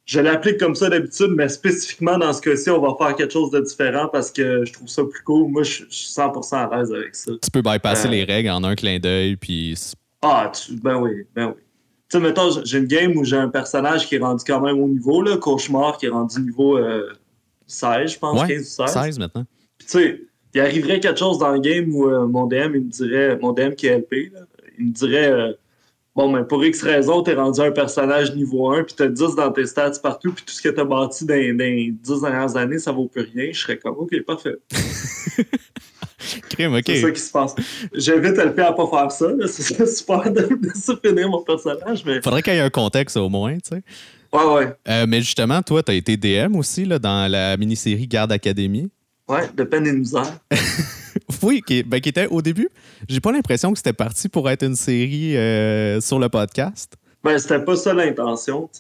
je 0.07 0.21
l'applique 0.21 0.59
comme 0.59 0.77
ça 0.77 0.89
d'habitude, 0.89 1.33
mais 1.37 1.49
spécifiquement 1.49 2.17
dans 2.17 2.33
ce 2.33 2.41
cas-ci, 2.41 2.71
on 2.71 2.81
va 2.81 2.95
faire 2.97 3.17
quelque 3.17 3.33
chose 3.33 3.51
de 3.51 3.61
différent 3.61 4.09
parce 4.11 4.31
que 4.31 4.65
je 4.65 4.73
trouve 4.73 4.89
ça 4.89 5.03
plus 5.05 5.23
cool. 5.25 5.51
Moi, 5.51 5.65
je, 5.65 5.85
suis 5.89 6.13
100% 6.13 6.55
à 6.55 6.77
l'aise 6.77 6.93
avec 6.93 7.15
ça. 7.15 7.33
Tu 7.43 7.51
peux 7.51 7.61
bypasser 7.61 8.07
euh, 8.07 8.13
les 8.13 8.25
règles 8.25 8.51
en 8.51 8.63
un 8.63 8.77
clin 8.77 9.01
d'œil, 9.01 9.37
puis... 9.37 9.77
Ah, 10.23 10.51
ben 10.83 10.97
oui, 11.01 11.27
ben 11.35 11.49
oui. 11.49 11.63
Tu 12.09 12.19
sais, 12.19 12.21
mettons, 12.21 12.51
j'ai 12.65 12.79
une 12.79 12.87
game 12.87 13.17
où 13.17 13.25
j'ai 13.25 13.37
un 13.37 13.49
personnage 13.49 14.07
qui 14.07 14.15
est 14.15 14.21
rendu 14.21 14.45
quand 14.47 14.61
même 14.61 14.81
au 14.81 14.87
niveau, 14.87 15.23
là, 15.23 15.37
Cauchemar, 15.39 15.99
qui 15.99 16.07
est 16.07 16.11
rendu 16.11 16.41
niveau 16.41 16.79
16, 17.67 17.85
euh, 17.85 18.07
je 18.07 18.19
pense, 18.19 18.47
15 18.47 18.61
ou 18.61 18.87
16. 18.87 18.93
16 18.93 19.19
maintenant. 19.19 19.45
Puis 19.77 19.89
tu 19.89 19.99
sais, 19.99 20.21
il 20.55 20.61
arriverait 20.61 21.01
quelque 21.01 21.19
chose 21.19 21.39
dans 21.39 21.51
le 21.51 21.59
game 21.59 21.93
où 21.93 22.09
euh, 22.09 22.27
mon 22.29 22.47
DM, 22.47 22.77
il 22.77 22.81
me 22.83 22.91
dirait, 22.91 23.39
mon 23.43 23.53
DM 23.53 23.73
qui 23.73 23.89
est 23.89 23.99
LP, 23.99 24.33
là, 24.33 24.41
il 24.79 24.87
me 24.87 24.93
dirait 24.93 25.57
bon, 26.17 26.31
mais 26.31 26.43
pour 26.45 26.65
X 26.65 26.83
raison, 26.83 27.23
t'es 27.23 27.35
rendu 27.35 27.61
un 27.61 27.71
personnage 27.71 28.35
niveau 28.35 28.71
1, 28.73 28.85
puis 28.85 28.95
t'as 28.97 29.07
10 29.07 29.37
dans 29.37 29.53
tes 29.53 29.67
stats 29.67 29.99
partout, 30.03 30.33
puis 30.33 30.45
tout 30.45 30.55
ce 30.55 30.63
que 30.63 30.71
t'as 30.71 30.85
bâti 30.85 31.27
dans, 31.27 31.35
les 31.35 31.93
10 31.93 32.21
dernières 32.23 32.57
années, 32.57 32.79
ça 32.79 32.91
vaut 32.91 33.07
plus 33.07 33.29
rien. 33.33 33.53
Je 33.53 33.61
serais 33.61 33.77
comme, 33.77 33.97
OK, 33.99 34.11
parfait. 34.23 34.57
Crime, 36.51 36.75
OK. 36.75 36.83
C'est 36.87 37.03
ça 37.03 37.11
qui 37.11 37.21
se 37.21 37.31
passe. 37.31 37.55
J'invite 37.93 38.37
LP 38.37 38.59
à 38.61 38.73
pas 38.73 38.87
faire 38.89 39.13
ça. 39.13 39.27
C'est 39.47 39.87
super 39.87 40.33
de, 40.33 40.41
de 40.41 41.07
finir 41.07 41.29
mon 41.29 41.43
personnage, 41.43 42.03
mais... 42.05 42.23
Faudrait 42.23 42.43
qu'il 42.43 42.55
y 42.55 42.57
ait 42.57 42.61
un 42.61 42.71
contexte 42.71 43.17
au 43.17 43.29
moins, 43.29 43.55
tu 43.55 43.77
sais. 43.77 43.83
Ouais, 44.33 44.45
ouais. 44.45 44.73
Euh, 44.89 45.07
mais 45.09 45.21
justement, 45.21 45.63
toi, 45.63 45.83
t'as 45.83 45.95
été 45.95 46.17
DM 46.17 46.57
aussi 46.57 46.85
là, 46.85 46.99
dans 46.99 47.31
la 47.31 47.57
mini-série 47.57 48.09
Garde 48.09 48.33
Academy. 48.33 48.91
Ouais, 49.29 49.49
de 49.55 49.65
peine 49.65 49.87
et 49.87 49.93
de 49.93 49.97
misère. 49.97 50.39
oui, 51.43 51.63
ben, 51.87 52.01
qui, 52.01 52.09
était 52.09 52.29
au 52.29 52.43
début. 52.43 52.69
J'ai 53.09 53.21
pas 53.21 53.33
l'impression 53.33 53.73
que 53.73 53.79
c'était 53.79 53.93
parti 53.93 54.29
pour 54.29 54.49
être 54.49 54.63
une 54.65 54.77
série 54.77 55.37
euh, 55.37 56.01
sur 56.01 56.19
le 56.19 56.29
podcast. 56.29 56.95
Ben, 57.25 57.39
c'était 57.39 57.65
pas 57.65 57.77
ça 57.77 57.93
l'intention. 57.93 58.71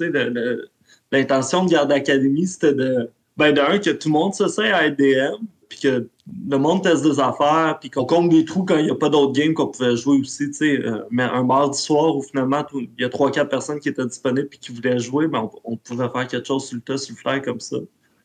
L'intention 1.11 1.65
de 1.65 1.71
Garde 1.71 1.91
Academy, 1.91 2.47
c'était 2.47 2.75
de. 2.75 3.11
Ben, 3.37 3.53
d'un, 3.53 3.79
que 3.79 3.91
tout 3.91 4.09
le 4.09 4.13
monde 4.13 4.35
se 4.35 4.49
sait 4.49 4.71
à 4.71 4.87
être 4.87 4.99
DM, 4.99 5.45
puis 5.69 5.81
que 5.81 6.09
le 6.49 6.57
monde 6.59 6.83
teste 6.83 7.03
des 7.03 7.21
affaires, 7.21 7.79
puis 7.81 7.91
qu'on 7.91 8.05
compte 8.05 8.29
des 8.29 8.45
trous 8.45 8.65
quand 8.65 8.77
il 8.77 8.85
n'y 8.85 8.91
a 8.91 8.95
pas 8.95 9.09
d'autres 9.09 9.33
games 9.33 9.53
qu'on 9.53 9.67
pouvait 9.67 9.97
jouer 9.97 10.19
aussi. 10.19 10.51
Euh, 10.63 11.03
mais 11.11 11.25
un 11.25 11.43
mardi 11.43 11.79
soir 11.79 12.17
où 12.17 12.23
finalement, 12.23 12.65
il 12.75 12.89
y 12.99 13.05
a 13.05 13.09
trois, 13.09 13.31
quatre 13.31 13.51
personnes 13.51 13.81
qui 13.81 13.89
étaient 13.89 14.07
disponibles 14.07 14.49
et 14.53 14.57
qui 14.57 14.73
voulaient 14.73 14.99
jouer, 14.99 15.27
ben, 15.27 15.51
on, 15.65 15.77
pouvait 15.77 16.09
faire 16.09 16.29
quelque 16.29 16.47
chose 16.47 16.67
sur 16.67 16.77
le 16.77 16.83
tas, 16.83 16.99
sur 16.99 17.15
le 17.15 17.19
flair 17.19 17.43
comme 17.43 17.61
ça. 17.61 17.77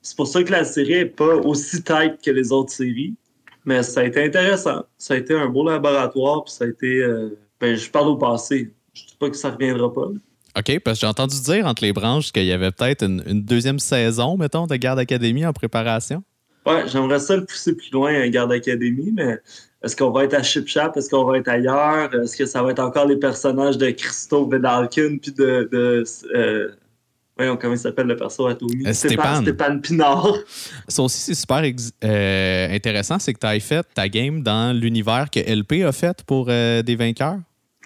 C'est 0.01 0.15
pour 0.15 0.27
ça 0.27 0.43
que 0.43 0.51
la 0.51 0.63
série 0.63 0.95
n'est 0.95 1.05
pas 1.05 1.35
aussi 1.35 1.83
tight 1.83 2.21
que 2.23 2.31
les 2.31 2.51
autres 2.51 2.71
séries. 2.71 3.15
Mais 3.65 3.83
ça 3.83 4.01
a 4.01 4.03
été 4.05 4.23
intéressant. 4.23 4.83
Ça 4.97 5.13
a 5.13 5.17
été 5.17 5.35
un 5.35 5.47
beau 5.47 5.67
laboratoire, 5.67 6.43
puis 6.43 6.53
ça 6.53 6.65
a 6.65 6.67
été. 6.67 6.99
Euh, 6.99 7.37
ben, 7.59 7.75
je 7.75 7.89
parle 7.89 8.07
au 8.07 8.17
passé. 8.17 8.71
Je 8.93 9.03
ne 9.03 9.07
dis 9.07 9.15
pas 9.19 9.29
que 9.29 9.37
ça 9.37 9.49
ne 9.49 9.53
reviendra 9.53 9.93
pas. 9.93 10.07
OK, 10.57 10.79
parce 10.79 10.97
que 10.97 11.01
j'ai 11.01 11.07
entendu 11.07 11.39
dire 11.41 11.65
entre 11.65 11.83
les 11.83 11.93
branches 11.93 12.31
qu'il 12.31 12.45
y 12.45 12.51
avait 12.51 12.71
peut-être 12.71 13.03
une, 13.03 13.43
deuxième 13.43 13.79
saison, 13.79 14.35
mettons, 14.35 14.67
de 14.67 14.75
Garde 14.75 14.99
Académie 14.99 15.45
en 15.45 15.53
préparation. 15.53 16.23
Ouais, 16.65 16.83
j'aimerais 16.87 17.19
ça 17.19 17.37
le 17.37 17.45
pousser 17.45 17.75
plus 17.75 17.91
loin 17.91 18.13
à 18.13 18.27
Garde 18.27 18.51
Académie, 18.51 19.13
mais 19.15 19.39
est-ce 19.83 19.95
qu'on 19.95 20.11
va 20.11 20.25
être 20.25 20.33
à 20.33 20.43
Ship 20.43 20.67
Est-ce 20.67 21.09
qu'on 21.09 21.23
va 21.23 21.37
être 21.37 21.47
ailleurs? 21.47 22.13
Est-ce 22.13 22.35
que 22.35 22.45
ça 22.45 22.61
va 22.61 22.71
être 22.71 22.79
encore 22.79 23.07
les 23.07 23.15
personnages 23.15 23.77
de 23.77 23.89
Christophe 23.91 24.51
Vedalkin 24.51 25.17
puis 25.21 25.31
de, 25.31 25.69
euh, 26.35 26.69
Voyons 27.41 27.57
comment 27.57 27.73
il 27.73 27.79
s'appelle 27.79 28.05
le 28.05 28.15
perso 28.15 28.45
à 28.45 28.53
Tony. 28.53 28.85
Euh, 28.85 28.93
Stéphane. 28.93 29.41
Stéphane 29.41 29.81
Pinard. 29.81 30.37
Ça 30.87 31.01
aussi, 31.01 31.17
c'est 31.17 31.33
super 31.33 31.63
euh, 32.03 32.75
intéressant, 32.75 33.17
c'est 33.17 33.33
que 33.33 33.39
tu 33.39 33.47
as 33.47 33.59
fait 33.59 33.83
ta 33.95 34.07
game 34.07 34.43
dans 34.43 34.77
l'univers 34.79 35.27
que 35.31 35.39
LP 35.39 35.83
a 35.83 35.91
fait 35.91 36.21
pour 36.23 36.45
euh, 36.49 36.83
des 36.83 36.95
vainqueurs. 36.95 37.39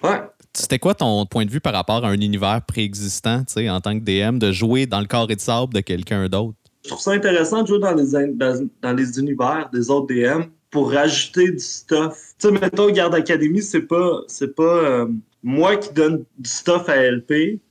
Ouais. 0.04 0.22
C'était 0.54 0.78
quoi 0.78 0.94
ton 0.94 1.26
point 1.26 1.46
de 1.46 1.52
vue 1.52 1.62
par 1.62 1.72
rapport 1.72 2.04
à 2.04 2.10
un 2.10 2.20
univers 2.20 2.64
préexistant, 2.68 3.46
tu 3.46 3.54
sais, 3.54 3.70
en 3.70 3.80
tant 3.80 3.98
que 3.98 4.04
DM, 4.04 4.40
de 4.40 4.52
jouer 4.52 4.88
dans 4.88 5.00
le 5.00 5.06
corps 5.06 5.32
et 5.32 5.38
de 5.38 5.40
sable 5.40 5.74
de 5.74 5.80
quelqu'un 5.80 6.28
d'autre? 6.28 6.58
Je 6.84 6.90
trouve 6.90 7.02
ça 7.02 7.12
intéressant 7.12 7.62
de 7.62 7.68
jouer 7.68 7.80
dans 7.80 7.96
les, 7.96 8.34
dans, 8.82 8.94
les 8.94 9.20
univers 9.20 9.70
des 9.72 9.90
autres 9.90 10.08
DM 10.08 10.50
pour 10.70 10.92
rajouter 10.92 11.50
du 11.50 11.60
stuff. 11.60 12.34
Tu 12.40 12.50
sais, 12.50 12.52
mettons, 12.52 12.90
Garde 12.90 13.16
Academy, 13.16 13.62
c'est 13.62 13.84
pas, 13.84 14.20
c'est 14.28 14.54
pas 14.54 15.08
moi 15.42 15.78
qui 15.78 15.94
donne 15.94 16.26
du 16.38 16.50
stuff 16.50 16.90
à 16.90 17.10
LP, 17.10 17.62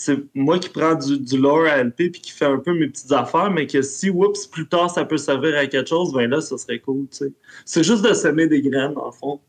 c'est 0.00 0.16
moi 0.32 0.60
qui 0.60 0.68
prends 0.68 0.94
du, 0.94 1.18
du 1.18 1.38
lore 1.38 1.66
à 1.66 1.82
LP 1.82 2.12
puis 2.12 2.20
qui 2.20 2.30
fait 2.30 2.44
un 2.44 2.58
peu 2.58 2.72
mes 2.72 2.86
petites 2.86 3.10
affaires, 3.10 3.50
mais 3.50 3.66
que 3.66 3.82
si, 3.82 4.10
oups, 4.10 4.46
plus 4.46 4.68
tard, 4.68 4.88
ça 4.88 5.04
peut 5.04 5.16
servir 5.16 5.58
à 5.58 5.66
quelque 5.66 5.88
chose, 5.88 6.12
ben 6.12 6.30
là, 6.30 6.40
ça 6.40 6.56
serait 6.56 6.78
cool, 6.78 7.08
tu 7.10 7.16
sais. 7.16 7.32
C'est 7.64 7.82
juste 7.82 8.04
de 8.04 8.14
semer 8.14 8.46
des 8.46 8.62
graines, 8.62 8.94
dans 8.94 9.06
le 9.06 9.10
fond. 9.10 9.40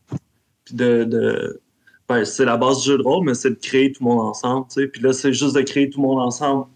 Puis 0.64 0.74
de... 0.74 1.04
de 1.04 1.60
ben, 2.08 2.24
c'est 2.24 2.44
la 2.44 2.56
base 2.56 2.78
du 2.80 2.88
jeu 2.88 2.98
de 2.98 3.02
rôle, 3.04 3.24
mais 3.24 3.34
c'est 3.34 3.50
de 3.50 3.60
créer 3.62 3.92
tout 3.92 4.02
le 4.02 4.10
monde 4.10 4.26
ensemble, 4.26 4.66
tu 4.66 4.80
sais. 4.80 4.88
Puis 4.88 5.00
là, 5.00 5.12
c'est 5.12 5.32
juste 5.32 5.54
de 5.54 5.60
créer 5.60 5.88
tout 5.88 6.00
le 6.00 6.08
monde 6.08 6.18
ensemble, 6.18 6.66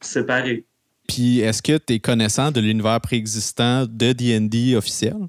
séparé. 0.00 0.64
Puis 1.06 1.38
est-ce 1.38 1.62
que 1.62 1.78
tu 1.78 1.94
es 1.94 2.00
connaissant 2.00 2.50
de 2.50 2.60
l'univers 2.60 3.00
préexistant 3.00 3.86
de 3.86 4.10
D&D 4.10 4.74
officiel? 4.74 5.28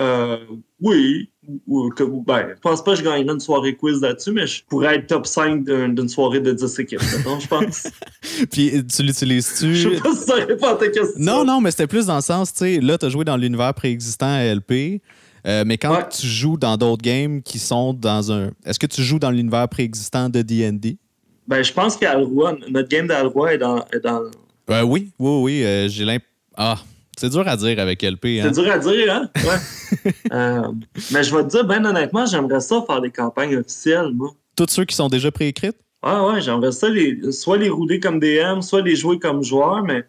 Euh, 0.00 0.36
oui, 0.82 1.30
ou 1.66 1.88
que, 1.90 2.02
ben, 2.04 2.48
je 2.54 2.60
pense 2.60 2.82
pas 2.84 2.92
que 2.92 2.98
je 2.98 3.04
gagnerais 3.04 3.32
une 3.34 3.40
soirée 3.40 3.74
quiz 3.76 4.00
là-dessus, 4.00 4.32
mais 4.32 4.46
je 4.46 4.62
pourrais 4.68 4.96
être 4.96 5.06
top 5.06 5.26
5 5.26 5.64
d'une 5.64 6.08
soirée 6.08 6.40
de 6.40 6.52
10 6.52 6.78
équipes, 6.80 7.00
je 7.00 7.46
pense. 7.48 7.88
Puis 8.50 8.84
tu 8.86 9.02
l'utilises-tu? 9.02 9.74
Je 9.74 9.88
sais 9.94 10.00
pas 10.00 10.12
si 10.14 10.24
ça 10.24 10.34
répond 10.34 10.66
à 10.68 10.74
ta 10.74 10.88
question. 10.88 11.12
Non, 11.18 11.44
non, 11.44 11.60
mais 11.60 11.70
c'était 11.70 11.86
plus 11.86 12.06
dans 12.06 12.16
le 12.16 12.22
sens, 12.22 12.52
tu 12.52 12.58
sais, 12.58 12.80
là, 12.80 12.98
tu 12.98 13.06
as 13.06 13.08
joué 13.08 13.24
dans 13.24 13.36
l'univers 13.36 13.72
préexistant 13.74 14.26
à 14.26 14.44
LP, 14.54 15.00
euh, 15.46 15.64
mais 15.66 15.78
quand 15.78 15.94
Ouais. 15.94 16.08
tu 16.10 16.26
joues 16.26 16.56
dans 16.56 16.76
d'autres 16.76 17.02
games 17.02 17.40
qui 17.42 17.58
sont 17.58 17.94
dans 17.94 18.30
un. 18.32 18.50
Est-ce 18.66 18.78
que 18.78 18.86
tu 18.86 19.02
joues 19.02 19.18
dans 19.18 19.30
l'univers 19.30 19.68
préexistant 19.68 20.28
de 20.28 20.42
DD? 20.42 20.98
Ben, 21.46 21.62
je 21.62 21.72
pense 21.72 21.96
qu'Alroy, 21.96 22.56
notre 22.68 22.88
game 22.88 23.06
d'Alroy 23.06 23.54
est 23.54 23.58
dans, 23.58 23.78
est 23.92 24.00
dans. 24.00 24.22
Euh, 24.70 24.82
oui, 24.82 25.10
oui, 25.18 25.40
oui. 25.42 25.64
euh, 25.64 25.88
J'ai 25.88 26.04
l'imp. 26.04 26.22
Ah, 26.56 26.76
c'est 27.18 27.30
dur 27.30 27.46
à 27.46 27.56
dire 27.56 27.78
avec 27.78 28.02
LP. 28.02 28.40
Hein? 28.40 28.50
C'est 28.52 28.62
dur 28.62 28.70
à 28.70 28.78
dire, 28.78 29.12
hein? 29.12 29.30
Ouais. 29.36 30.12
Euh, 30.32 30.68
mais 31.12 31.22
je 31.22 31.34
vais 31.34 31.42
te 31.44 31.48
dire, 31.48 31.64
ben 31.64 31.84
honnêtement, 31.84 32.26
j'aimerais 32.26 32.60
ça 32.60 32.84
faire 32.86 33.00
des 33.00 33.10
campagnes 33.10 33.56
officielles, 33.56 34.10
moi. 34.12 34.30
Tous 34.54 34.66
ceux 34.68 34.84
qui 34.84 34.94
sont 34.94 35.08
déjà 35.08 35.30
préécrites? 35.30 35.78
Ah 36.02 36.26
ouais, 36.26 36.40
j'aimerais 36.40 36.72
ça 36.72 36.88
les, 36.88 37.32
soit 37.32 37.56
les 37.56 37.68
rouler 37.68 37.98
comme 37.98 38.20
DM, 38.20 38.60
soit 38.60 38.82
les 38.82 38.94
jouer 38.94 39.18
comme 39.18 39.42
joueur, 39.42 39.82
mais 39.82 40.04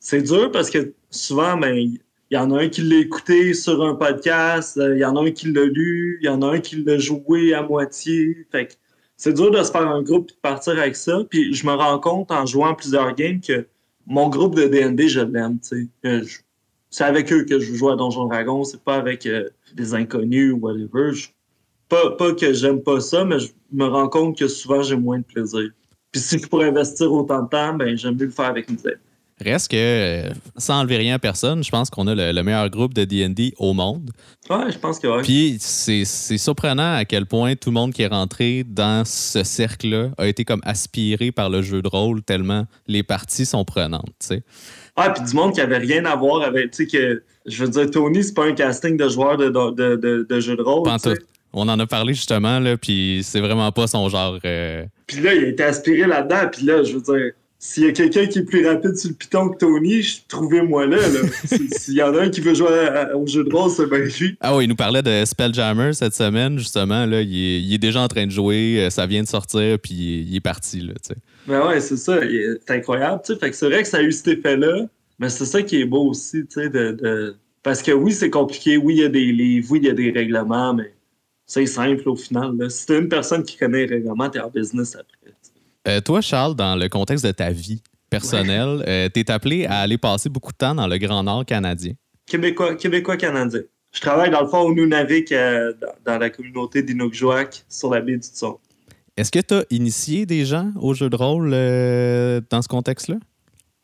c'est 0.00 0.22
dur 0.22 0.50
parce 0.50 0.70
que 0.70 0.92
souvent, 1.10 1.56
ben, 1.56 1.76
il 1.76 2.00
y 2.30 2.36
en 2.36 2.50
a 2.50 2.62
un 2.62 2.68
qui 2.68 2.82
l'a 2.82 2.96
écouté 2.96 3.54
sur 3.54 3.82
un 3.84 3.94
podcast, 3.94 4.76
euh, 4.76 4.96
il 4.96 5.00
y 5.00 5.04
en 5.04 5.16
a 5.16 5.22
un 5.22 5.30
qui 5.30 5.50
l'a 5.52 5.64
lu, 5.64 6.18
il 6.20 6.26
y 6.26 6.28
en 6.28 6.42
a 6.42 6.54
un 6.54 6.60
qui 6.60 6.82
l'a 6.82 6.98
joué 6.98 7.54
à 7.54 7.62
moitié. 7.62 8.46
Fait 8.50 8.66
que 8.66 8.72
c'est 9.16 9.32
dur 9.32 9.50
de 9.50 9.62
se 9.62 9.70
faire 9.70 9.86
un 9.86 10.02
groupe 10.02 10.30
et 10.30 10.34
de 10.34 10.38
partir 10.40 10.78
avec 10.78 10.96
ça. 10.96 11.20
Puis 11.30 11.54
je 11.54 11.66
me 11.66 11.72
rends 11.72 11.98
compte 12.00 12.30
en 12.30 12.44
jouant 12.44 12.74
plusieurs 12.74 13.14
games 13.14 13.40
que 13.40 13.66
mon 14.06 14.28
groupe 14.28 14.54
de 14.54 14.64
D&D, 14.66 15.08
je 15.08 15.20
l'aime, 15.20 15.58
tu 15.60 15.90
sais. 16.02 16.22
Je- 16.24 16.38
C'est 16.90 17.04
avec 17.04 17.30
eux 17.32 17.44
que 17.44 17.58
je 17.58 17.74
joue 17.74 17.90
à 17.90 17.96
Donjon 17.96 18.26
Dragon, 18.26 18.64
c'est 18.64 18.80
pas 18.82 18.96
avec 18.96 19.26
euh, 19.26 19.48
des 19.74 19.92
inconnus 19.94 20.52
ou 20.52 20.58
whatever. 20.58 21.10
Pas, 21.88 22.12
pas 22.16 22.32
que 22.34 22.52
j'aime 22.52 22.80
pas 22.82 23.00
ça, 23.00 23.24
mais 23.24 23.38
je 23.40 23.48
me 23.72 23.84
rends 23.86 24.08
compte 24.08 24.38
que 24.38 24.48
souvent 24.48 24.82
j'ai 24.82 24.96
moins 24.96 25.18
de 25.18 25.24
plaisir. 25.24 25.70
Puis 26.12 26.20
si 26.20 26.38
je 26.38 26.46
pourrais 26.46 26.68
investir 26.68 27.12
autant 27.12 27.42
de 27.42 27.48
temps, 27.48 27.74
ben 27.74 27.96
j'aime 27.98 28.14
mieux 28.14 28.26
le 28.26 28.30
faire 28.30 28.46
avec 28.46 28.70
mes 28.70 28.78
amis. 28.86 28.96
Reste 29.44 29.70
que, 29.70 29.76
euh, 29.76 30.30
sans 30.56 30.80
enlever 30.80 30.96
rien 30.96 31.16
à 31.16 31.18
personne, 31.18 31.62
je 31.62 31.70
pense 31.70 31.90
qu'on 31.90 32.06
a 32.06 32.14
le, 32.14 32.32
le 32.32 32.42
meilleur 32.42 32.70
groupe 32.70 32.94
de 32.94 33.04
DD 33.04 33.52
au 33.58 33.74
monde. 33.74 34.10
Ouais, 34.48 34.72
je 34.72 34.78
pense 34.78 34.98
que 34.98 35.06
ouais. 35.08 35.22
Puis 35.22 35.56
c'est 35.60 36.04
surprenant 36.38 36.94
à 36.94 37.04
quel 37.04 37.26
point 37.26 37.54
tout 37.54 37.68
le 37.68 37.74
monde 37.74 37.92
qui 37.92 38.00
est 38.00 38.06
rentré 38.06 38.64
dans 38.66 39.04
ce 39.04 39.42
cercle-là 39.42 40.08
a 40.16 40.26
été 40.26 40.46
comme 40.46 40.62
aspiré 40.64 41.32
par 41.32 41.50
le 41.50 41.60
jeu 41.60 41.82
de 41.82 41.88
rôle 41.88 42.22
tellement 42.22 42.64
les 42.86 43.02
parties 43.02 43.44
sont 43.44 43.64
prenantes, 43.66 44.06
tu 44.20 44.26
sais. 44.28 44.42
Ah, 44.96 45.10
puis 45.10 45.22
du 45.24 45.34
monde 45.36 45.52
qui 45.52 45.60
avait 45.60 45.76
rien 45.78 46.06
à 46.06 46.16
voir 46.16 46.40
avec, 46.40 46.70
tu 46.70 46.86
sais, 46.88 46.98
que, 46.98 47.22
je 47.44 47.62
veux 47.64 47.70
dire, 47.70 47.90
Tony, 47.90 48.24
c'est 48.24 48.32
pas 48.32 48.46
un 48.46 48.54
casting 48.54 48.96
de 48.96 49.06
joueurs 49.10 49.36
de, 49.36 49.50
de, 49.50 49.96
de, 49.96 50.26
de 50.26 50.40
jeux 50.40 50.56
de 50.56 50.62
rôle. 50.62 50.88
On 51.52 51.68
en 51.68 51.78
a 51.78 51.86
parlé 51.86 52.14
justement, 52.14 52.58
là, 52.58 52.76
puis 52.78 53.20
c'est 53.22 53.40
vraiment 53.40 53.70
pas 53.72 53.86
son 53.86 54.08
genre. 54.08 54.38
euh, 54.46 54.84
Puis 55.06 55.20
là, 55.20 55.34
il 55.34 55.44
a 55.44 55.48
été 55.48 55.62
aspiré 55.62 56.06
là-dedans, 56.06 56.48
puis 56.50 56.64
là, 56.64 56.82
je 56.82 56.94
veux 56.94 57.00
dire, 57.02 57.32
s'il 57.66 57.84
y 57.84 57.86
a 57.88 57.92
quelqu'un 57.92 58.26
qui 58.26 58.38
est 58.38 58.44
plus 58.44 58.66
rapide 58.66 58.96
sur 58.96 59.08
le 59.10 59.14
piton 59.16 59.48
que 59.48 59.58
Tony, 59.58 60.02
je- 60.02 60.18
trouvez-moi 60.28 60.86
là. 60.86 60.96
là. 60.98 61.20
Si- 61.46 61.68
S'il 61.70 61.94
y 61.94 62.02
en 62.02 62.14
a 62.14 62.22
un 62.22 62.30
qui 62.30 62.40
veut 62.40 62.54
jouer 62.54 62.68
à- 62.68 63.08
à- 63.10 63.14
au 63.16 63.26
jeu 63.26 63.44
de 63.44 63.52
rôle, 63.54 63.70
c'est 63.70 63.86
bien 63.88 63.98
lui. 63.98 64.36
Ah 64.40 64.56
oui, 64.56 64.64
il 64.64 64.68
nous 64.68 64.76
parlait 64.76 65.02
de 65.02 65.24
Spelljammer 65.24 65.92
cette 65.92 66.14
semaine, 66.14 66.58
justement. 66.58 67.06
Là, 67.06 67.20
il, 67.22 67.34
est, 67.36 67.60
il 67.62 67.74
est 67.74 67.78
déjà 67.78 68.00
en 68.02 68.08
train 68.08 68.26
de 68.26 68.30
jouer, 68.30 68.84
euh, 68.84 68.90
ça 68.90 69.06
vient 69.06 69.22
de 69.22 69.28
sortir, 69.28 69.78
puis 69.78 69.92
il 69.94 70.14
est, 70.18 70.22
il 70.24 70.36
est 70.36 70.40
parti. 70.40 70.80
Là. 70.80 70.94
Mais 71.46 71.58
ouais, 71.58 71.80
c'est 71.80 71.96
ça. 71.96 72.18
C'est 72.20 72.74
incroyable. 72.74 73.22
Fait 73.40 73.50
que 73.50 73.56
c'est 73.56 73.66
vrai 73.66 73.82
que 73.82 73.88
ça 73.88 73.98
a 73.98 74.02
eu 74.02 74.12
cet 74.12 74.28
effet-là, 74.28 74.86
mais 75.18 75.28
c'est 75.28 75.44
ça 75.46 75.62
qui 75.62 75.80
est 75.80 75.84
beau 75.86 76.08
aussi, 76.08 76.42
tu 76.46 76.60
sais, 76.60 76.68
de, 76.70 76.92
de- 76.92 77.36
Parce 77.62 77.82
que 77.82 77.92
oui, 77.92 78.12
c'est 78.12 78.30
compliqué. 78.30 78.76
Oui, 78.76 78.94
il 78.94 79.00
y 79.00 79.04
a 79.04 79.08
des 79.08 79.32
livres. 79.32 79.66
Oui, 79.70 79.80
il 79.82 79.86
y 79.86 79.90
a 79.90 79.94
des 79.94 80.10
règlements, 80.10 80.72
mais 80.74 80.92
c'est 81.46 81.66
simple 81.66 82.08
au 82.08 82.16
final. 82.16 82.56
Là. 82.58 82.68
Si 82.70 82.86
t'es 82.86 82.98
une 82.98 83.08
personne 83.08 83.42
qui 83.44 83.56
connaît 83.56 83.86
les 83.86 83.94
règlements, 83.96 84.28
t'es 84.30 84.40
en 84.40 84.50
business 84.50 84.94
après. 84.96 85.32
Tu. 85.86 85.90
Euh, 85.90 86.00
toi, 86.00 86.20
Charles, 86.20 86.54
dans 86.54 86.76
le 86.76 86.88
contexte 86.88 87.24
de 87.24 87.32
ta 87.32 87.50
vie 87.50 87.82
personnelle, 88.10 88.84
euh, 88.86 89.08
t'es 89.08 89.30
appelé 89.30 89.66
à 89.66 89.80
aller 89.80 89.98
passer 89.98 90.28
beaucoup 90.28 90.52
de 90.52 90.56
temps 90.58 90.74
dans 90.74 90.86
le 90.86 90.98
Grand 90.98 91.22
Nord 91.22 91.44
canadien. 91.44 91.92
Québécois, 92.26 92.74
Québécois 92.74 93.16
canadien. 93.16 93.62
Je 93.96 94.02
travaille 94.02 94.30
dans 94.30 94.42
le 94.42 94.48
fond 94.48 94.60
au 94.60 94.74
Nunavik, 94.74 95.32
euh, 95.32 95.72
dans, 96.04 96.18
la 96.18 96.28
communauté 96.28 96.82
d'Inukjuak, 96.82 97.64
sur 97.66 97.90
la 97.90 98.02
baie 98.02 98.18
du 98.18 98.28
Tson. 98.28 98.58
Est-ce 99.16 99.30
que 99.30 99.38
tu 99.38 99.54
as 99.54 99.64
initié 99.70 100.26
des 100.26 100.44
gens 100.44 100.70
au 100.78 100.92
jeu 100.92 101.08
de 101.08 101.16
rôle 101.16 101.52
euh, 101.54 102.42
dans 102.50 102.60
ce 102.60 102.68
contexte-là? 102.68 103.16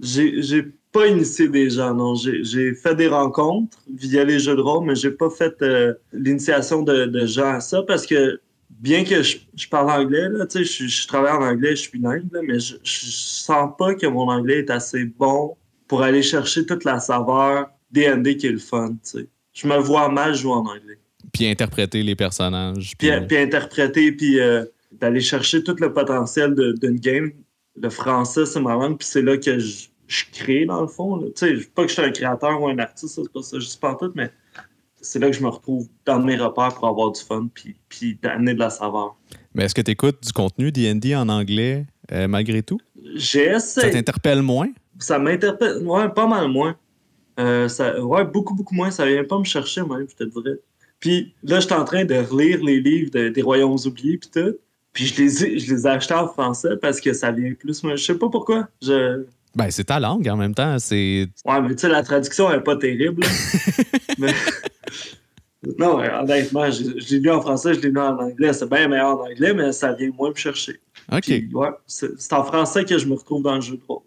J'ai 0.01 0.65
pas 0.93 1.07
initié 1.07 1.49
des 1.49 1.71
gens, 1.71 1.95
non. 1.95 2.15
J'ai 2.15 2.75
fait 2.75 2.95
des 2.95 3.09
rencontres 3.09 3.79
via 3.97 4.25
les 4.25 4.39
jeux 4.39 4.55
de 4.55 4.61
rôle, 4.61 4.85
mais 4.85 4.97
j'ai 4.97 5.13
pas 5.13 5.31
fait 5.31 5.55
euh, 5.63 5.95
l'initiation 6.13 6.83
de, 6.83 7.07
de 7.07 7.25
gens 7.25 7.55
à 7.55 7.61
ça 7.61 7.83
parce 7.83 8.05
que 8.05 8.39
bien 8.81 9.05
que 9.05 9.23
je, 9.23 9.39
je 9.55 9.69
parle 9.69 9.91
anglais, 9.91 10.29
là, 10.29 10.47
je, 10.53 10.63
je 10.63 11.07
travaille 11.07 11.33
en 11.33 11.43
anglais, 11.43 11.71
je 11.71 11.83
suis 11.83 11.91
bilingue, 11.93 12.29
là, 12.33 12.41
mais 12.43 12.59
je, 12.59 12.77
je 12.83 13.07
sens 13.07 13.71
pas 13.79 13.95
que 13.95 14.07
mon 14.07 14.29
anglais 14.29 14.59
est 14.59 14.71
assez 14.71 15.05
bon 15.05 15.57
pour 15.87 16.03
aller 16.03 16.23
chercher 16.23 16.67
toute 16.67 16.85
la 16.85 16.99
saveur 17.01 17.71
D&D 17.91 18.37
qui 18.37 18.47
est 18.47 18.53
le 18.53 18.59
fun. 18.59 18.97
Je 19.53 19.67
me 19.67 19.77
vois 19.77 20.09
mal 20.09 20.35
jouer 20.35 20.53
en 20.53 20.67
anglais. 20.67 20.99
Puis 21.33 21.47
interpréter 21.47 22.03
les 22.03 22.17
personnages. 22.17 22.95
Puis, 22.99 23.11
Puis, 23.11 23.27
puis 23.27 23.37
interpréter, 23.37 24.13
puis 24.13 24.41
euh, 24.41 24.65
d'aller 24.93 25.21
chercher 25.21 25.63
tout 25.63 25.77
le 25.79 25.93
potentiel 25.93 26.55
d'une 26.81 26.99
game. 26.99 27.33
Le 27.81 27.91
français, 27.91 28.45
c'est 28.47 28.61
ma 28.61 28.73
langue, 28.75 28.99
puis 28.99 29.09
c'est 29.09 29.23
là 29.23 29.37
que 29.39 29.59
je, 29.59 29.87
je 30.07 30.25
crée, 30.33 30.67
dans 30.67 30.83
le 30.83 30.89
fond. 30.89 31.17
là. 31.17 31.29
Pas 31.75 31.83
que 31.83 31.89
je 31.89 31.95
suis 31.95 32.03
un 32.03 32.11
créateur 32.11 32.61
ou 32.61 32.69
un 32.69 32.79
artiste, 32.79 33.15
c'est 33.15 33.33
pas 33.33 33.43
ça, 33.43 33.59
je 33.59 33.65
suis 33.65 33.79
pas 33.79 33.93
en 33.93 33.95
tout, 33.95 34.13
mais 34.15 34.31
c'est 35.03 35.19
là 35.19 35.29
que 35.29 35.37
je 35.37 35.43
me 35.43 35.49
retrouve 35.49 35.87
dans 36.07 36.19
mes 36.21 36.37
repères 36.37 36.75
pour 36.75 36.89
avoir 36.89 37.13
du 37.13 37.21
fun, 37.21 37.49
puis, 37.53 37.77
puis 37.89 38.19
d'amener 38.23 38.55
de 38.55 38.59
la 38.59 38.71
saveur. 38.71 39.17
Mais 39.55 39.65
est-ce 39.65 39.75
que 39.75 39.83
tu 39.83 39.91
écoutes 39.91 40.23
du 40.25 40.33
contenu 40.33 40.73
D&D 40.73 41.15
en 41.15 41.29
anglais 41.29 41.85
euh, 42.13 42.27
malgré 42.29 42.63
tout? 42.63 42.79
J'ai 43.17 43.59
Ça 43.59 43.91
t'interpelle 43.91 44.41
moins? 44.43 44.69
Ça 44.99 45.19
m'interpelle, 45.19 45.85
ouais, 45.87 46.09
pas 46.09 46.27
mal 46.27 46.49
moins. 46.49 46.77
Euh, 47.41 47.69
ça, 47.69 48.01
ouais, 48.03 48.25
beaucoup, 48.25 48.55
beaucoup 48.55 48.75
moins. 48.75 48.91
Ça 48.91 49.05
vient 49.07 49.25
pas 49.25 49.39
me 49.39 49.45
chercher, 49.45 49.83
même, 49.83 50.07
je 50.09 50.15
te 50.15 50.25
dirais. 50.25 50.57
Puis 51.01 51.35
là, 51.43 51.61
je 51.61 51.67
suis 51.67 51.75
en 51.75 51.85
train 51.85 52.05
de 52.05 52.15
relire 52.15 52.63
les 52.63 52.81
livres 52.81 53.11
de- 53.11 53.29
des 53.29 53.43
Royaumes 53.43 53.79
oubliés, 53.87 54.19
puis 54.19 54.31
tout. 54.33 54.55
Puis 54.93 55.07
je 55.07 55.23
les, 55.23 55.45
ai, 55.45 55.59
je 55.59 55.75
les 55.75 55.87
ai 55.87 55.91
achetés 55.91 56.15
en 56.15 56.29
français 56.29 56.77
parce 56.81 57.01
que 57.01 57.13
ça 57.15 57.33
vient 57.33 57.53
plus. 57.55 57.83
Moi, 57.83 57.97
je 57.97 58.05
sais 58.05 58.15
pas 58.19 58.29
pourquoi. 58.29 58.69
Je... 58.83 59.25
Ben, 59.57 59.71
c'est 59.71 59.85
ta 59.85 59.99
langue 59.99 60.29
en 60.29 60.37
même 60.37 60.55
temps. 60.55 60.79
C'est. 60.79 61.27
Ouais, 61.47 61.61
mais 61.63 61.71
tu 61.75 61.79
sais, 61.81 61.89
la 61.89 62.03
traduction 62.03 62.51
elle 62.51 62.59
est 62.61 62.63
pas 62.63 62.77
terrible. 62.77 63.23
Mais- 64.19 64.33
Non, 65.79 65.99
honnêtement, 65.99 66.71
je, 66.71 66.99
je 66.99 67.15
l'ai 67.15 67.21
lu 67.21 67.31
en 67.31 67.41
français, 67.41 67.75
je 67.75 67.81
l'ai 67.81 67.91
lu 67.91 68.01
en 68.01 68.19
anglais. 68.19 68.53
C'est 68.53 68.69
bien 68.69 68.89
meilleur 68.89 69.19
en 69.19 69.25
anglais, 69.25 69.55
mais 69.55 69.73
ça 69.73 69.93
vient 69.93 70.11
moins 70.11 70.31
me 70.31 70.35
chercher. 70.35 70.81
OK. 71.11 71.29
Ouais, 71.53 71.69
c'est 71.87 72.33
en 72.33 72.45
français 72.45 72.85
que 72.85 72.99
je 72.99 73.07
me 73.07 73.15
retrouve 73.15 73.43
dans 73.43 73.55
le 73.55 73.61
jeu 73.61 73.77
de 73.77 73.83
rôle. 73.87 74.03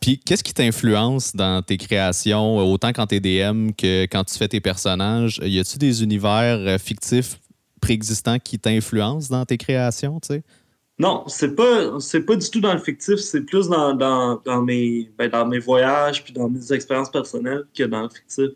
Puis 0.00 0.18
qu'est-ce 0.18 0.44
qui 0.44 0.54
t'influence 0.54 1.34
dans 1.34 1.62
tes 1.62 1.76
créations, 1.76 2.60
euh, 2.60 2.62
autant 2.62 2.92
quand 2.92 3.06
t'es 3.06 3.20
DM 3.20 3.70
que 3.72 4.04
quand 4.04 4.24
tu 4.24 4.36
fais 4.36 4.48
tes 4.48 4.60
personnages? 4.60 5.40
Y 5.42 5.58
a-tu 5.58 5.78
des 5.78 6.02
univers 6.02 6.58
euh, 6.58 6.78
fictifs 6.78 7.40
préexistants 7.80 8.38
qui 8.38 8.58
t'influencent 8.58 9.28
dans 9.30 9.44
tes 9.44 9.56
créations, 9.56 10.20
tu 10.20 10.34
sais? 10.34 10.42
Non, 11.00 11.24
c'est 11.28 11.54
pas 11.54 12.00
c'est 12.00 12.22
pas 12.22 12.34
du 12.34 12.50
tout 12.50 12.60
dans 12.60 12.72
le 12.72 12.80
fictif, 12.80 13.16
c'est 13.16 13.42
plus 13.42 13.68
dans, 13.68 13.94
dans, 13.94 14.40
dans 14.44 14.62
mes 14.62 15.10
ben, 15.16 15.28
dans 15.30 15.46
mes 15.46 15.60
voyages 15.60 16.24
puis 16.24 16.32
dans 16.32 16.48
mes 16.48 16.72
expériences 16.72 17.10
personnelles 17.10 17.64
que 17.76 17.84
dans 17.84 18.02
le 18.02 18.08
fictif. 18.08 18.50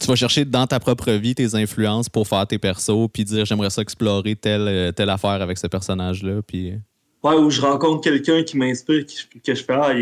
Tu 0.00 0.06
vas 0.06 0.16
chercher 0.16 0.44
dans 0.44 0.66
ta 0.66 0.80
propre 0.80 1.12
vie 1.12 1.34
tes 1.34 1.54
influences 1.54 2.08
pour 2.08 2.26
faire 2.26 2.46
tes 2.46 2.58
persos, 2.58 3.08
puis 3.12 3.24
dire 3.24 3.44
j'aimerais 3.44 3.70
ça 3.70 3.80
explorer 3.82 4.34
telle, 4.36 4.66
euh, 4.68 4.92
telle 4.92 5.08
affaire 5.10 5.40
avec 5.40 5.56
ce 5.58 5.66
personnage-là, 5.66 6.42
puis... 6.46 6.72
euh, 6.72 6.76
Ouais, 7.22 7.36
où 7.36 7.48
je 7.48 7.60
rencontre 7.62 8.02
quelqu'un 8.02 8.42
qui 8.42 8.58
m'inspire, 8.58 9.06
qui- 9.06 9.40
que 9.40 9.54
je 9.54 9.62
fais 9.64 9.72
ah, 9.72 9.92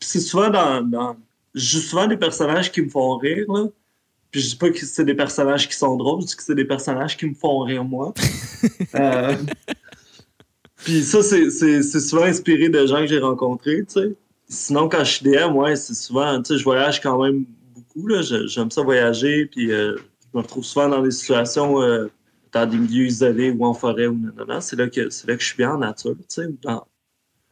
c'est 0.00 0.18
souvent 0.20 0.50
dans, 0.50 1.16
joue 1.54 1.78
souvent 1.78 2.06
des 2.08 2.16
personnages 2.16 2.72
qui 2.72 2.82
me 2.82 2.88
font 2.88 3.16
rire 3.16 3.44
là. 3.48 3.66
Puis 4.32 4.40
je 4.40 4.48
dis 4.48 4.56
pas 4.56 4.70
que 4.70 4.84
c'est 4.84 5.04
des 5.04 5.14
personnages 5.14 5.68
qui 5.68 5.76
sont 5.76 5.94
drôles, 5.96 6.22
je 6.22 6.26
dis 6.26 6.34
que 6.36 6.42
c'est 6.42 6.56
des 6.56 6.64
personnages 6.64 7.16
qui 7.16 7.26
me 7.26 7.34
font 7.34 7.60
rire 7.60 7.84
moi. 7.84 8.12
Euh, 8.96 9.36
Puis 10.78 11.02
ça 11.04 11.22
c'est 11.22 12.00
souvent 12.00 12.24
inspiré 12.24 12.68
de 12.68 12.86
gens 12.86 12.98
que 13.00 13.06
j'ai 13.06 13.18
rencontrés, 13.20 13.84
tu 13.86 14.00
sais. 14.00 14.12
Sinon 14.48 14.88
quand 14.88 15.04
je 15.04 15.12
suis 15.12 15.24
DM, 15.24 15.54
ouais, 15.54 15.76
c'est 15.76 15.94
souvent, 15.94 16.42
tu 16.42 16.54
sais, 16.54 16.58
je 16.58 16.64
voyage 16.64 17.00
quand 17.00 17.22
même 17.22 17.44
beaucoup 17.94 18.22
j'aime 18.46 18.70
ça 18.70 18.82
voyager 18.82 19.46
puis 19.46 19.72
euh, 19.72 19.96
je 19.96 20.38
me 20.38 20.42
retrouve 20.42 20.64
souvent 20.64 20.88
dans 20.88 21.02
des 21.02 21.10
situations 21.10 21.80
euh, 21.80 22.08
dans 22.52 22.66
des 22.68 22.76
milieux 22.76 23.06
isolés 23.06 23.50
ou 23.50 23.64
en 23.64 23.74
forêt 23.74 24.06
ou 24.06 24.14
non. 24.14 24.60
C'est 24.60 24.76
là 24.76 24.88
que 24.88 25.10
c'est 25.10 25.26
là 25.28 25.36
que 25.36 25.42
je 25.42 25.46
suis 25.48 25.56
bien 25.56 25.72
en 25.74 25.78
nature, 25.78 26.14
tu 26.16 26.24
sais. 26.28 26.46
dans- 26.62 26.86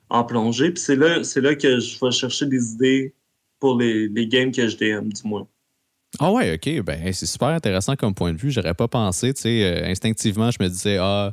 en 0.09 0.25
plongée. 0.25 0.71
Puis 0.71 0.83
c'est 0.83 0.97
là, 0.97 1.25
c'est 1.25 1.41
là 1.41 1.55
que 1.55 1.81
je 1.81 1.99
vais 1.99 2.11
chercher 2.11 2.47
des 2.47 2.73
idées 2.73 3.15
pour 3.59 3.79
les, 3.79 4.09
les 4.09 4.27
games 4.27 4.53
que 4.53 4.69
je 4.69 4.77
DM, 4.77 5.09
du 5.09 5.23
moins. 5.25 5.49
Ah 6.19 6.31
ouais, 6.31 6.55
ok. 6.55 6.85
Ben, 6.85 7.13
c'est 7.13 7.27
super 7.27 7.49
intéressant 7.49 7.97
comme 7.97 8.15
point 8.15 8.33
de 8.33 8.39
vue. 8.39 8.51
J'aurais 8.51 8.75
pas 8.75 8.89
pensé, 8.89 9.33
tu 9.33 9.43
sais, 9.43 9.65
euh, 9.65 9.87
instinctivement, 9.91 10.51
je 10.51 10.59
me 10.63 10.69
disais, 10.69 10.99
ah, 11.01 11.33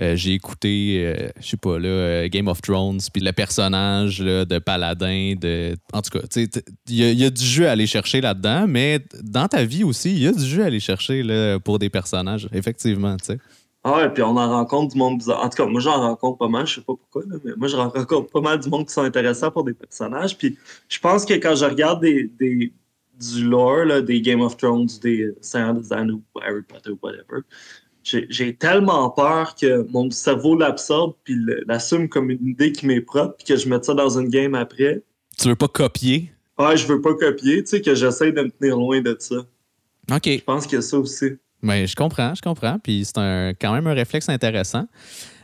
euh, 0.00 0.16
j'ai 0.16 0.32
écouté, 0.32 1.04
euh, 1.04 1.28
je 1.40 1.50
sais 1.50 1.56
pas, 1.56 1.78
là, 1.78 2.28
Game 2.28 2.48
of 2.48 2.60
Thrones, 2.60 3.00
puis 3.12 3.22
le 3.22 3.32
personnage 3.32 4.18
de 4.18 4.58
Paladin, 4.58 5.34
de... 5.40 5.76
en 5.92 6.02
tout 6.02 6.18
cas, 6.18 6.26
il 6.36 6.94
y, 6.94 7.24
a 7.24 7.30
du 7.30 7.44
jeu 7.44 7.68
à 7.68 7.72
aller 7.72 7.86
chercher 7.86 8.20
là-dedans, 8.20 8.66
mais 8.66 9.00
dans 9.22 9.46
ta 9.46 9.64
vie 9.64 9.84
aussi, 9.84 10.12
il 10.12 10.22
y 10.22 10.26
a 10.26 10.32
du 10.32 10.44
jeu 10.44 10.62
à 10.62 10.66
aller 10.66 10.80
chercher 10.80 11.22
là, 11.22 11.58
pour 11.60 11.78
des 11.78 11.90
personnages, 11.90 12.48
effectivement, 12.52 13.16
tu 13.16 13.26
sais. 13.26 13.38
Ah 13.86 13.98
ouais, 13.98 14.08
puis 14.08 14.22
on 14.22 14.36
en 14.38 14.48
rencontre 14.48 14.94
du 14.94 14.98
monde 14.98 15.18
bizarre. 15.18 15.44
En 15.44 15.48
tout 15.50 15.62
cas, 15.62 15.66
moi, 15.66 15.78
j'en 15.78 16.00
rencontre 16.00 16.38
pas 16.38 16.48
mal, 16.48 16.66
je 16.66 16.76
sais 16.76 16.80
pas 16.80 16.94
pourquoi, 16.94 17.22
mais 17.44 17.52
moi, 17.58 17.68
je 17.68 17.76
rencontre 17.76 18.30
pas 18.30 18.40
mal 18.40 18.58
du 18.58 18.70
monde 18.70 18.86
qui 18.86 18.94
sont 18.94 19.02
intéressants 19.02 19.50
pour 19.50 19.62
des 19.62 19.74
personnages. 19.74 20.38
Puis 20.38 20.56
je 20.88 20.98
pense 20.98 21.26
que 21.26 21.34
quand 21.34 21.54
je 21.54 21.66
regarde 21.66 22.00
des, 22.00 22.30
des 22.40 22.72
du 23.20 23.44
lore, 23.44 24.02
des 24.02 24.20
Game 24.22 24.40
of 24.40 24.56
Thrones, 24.56 24.88
des 25.02 25.34
Seigneur 25.40 25.74
des 25.74 25.92
Anneaux, 25.92 26.22
Harry 26.42 26.62
Potter, 26.62 26.92
whatever, 27.02 27.42
j'ai 28.04 28.54
tellement 28.54 29.10
peur 29.10 29.54
que 29.54 29.86
mon 29.90 30.10
cerveau 30.10 30.56
l'absorbe 30.56 31.14
puis 31.24 31.36
l'assume 31.66 32.08
comme 32.08 32.30
une 32.30 32.48
idée 32.48 32.72
qui 32.72 32.86
m'est 32.86 33.00
propre 33.00 33.36
puis 33.36 33.46
que 33.46 33.56
je 33.56 33.68
mette 33.68 33.84
ça 33.84 33.94
dans 33.94 34.18
une 34.18 34.28
game 34.28 34.54
après. 34.54 35.02
Tu 35.38 35.48
veux 35.48 35.56
pas 35.56 35.68
copier? 35.68 36.32
Ouais, 36.58 36.76
je 36.76 36.86
veux 36.86 37.00
pas 37.00 37.14
copier, 37.14 37.64
tu 37.64 37.70
sais, 37.70 37.80
que 37.80 37.94
j'essaie 37.94 38.30
de 38.30 38.42
me 38.42 38.50
tenir 38.50 38.76
loin 38.76 39.00
de 39.00 39.16
ça. 39.18 39.36
OK. 40.12 40.26
Je 40.26 40.44
pense 40.44 40.66
qu'il 40.66 40.76
y 40.76 40.78
a 40.78 40.82
ça 40.82 40.98
aussi. 40.98 41.32
Mais 41.62 41.86
je 41.86 41.96
comprends, 41.96 42.34
je 42.34 42.42
comprends. 42.42 42.78
Puis 42.78 43.04
c'est 43.06 43.56
quand 43.60 43.72
même 43.72 43.86
un 43.86 43.94
réflexe 43.94 44.28
intéressant. 44.28 44.86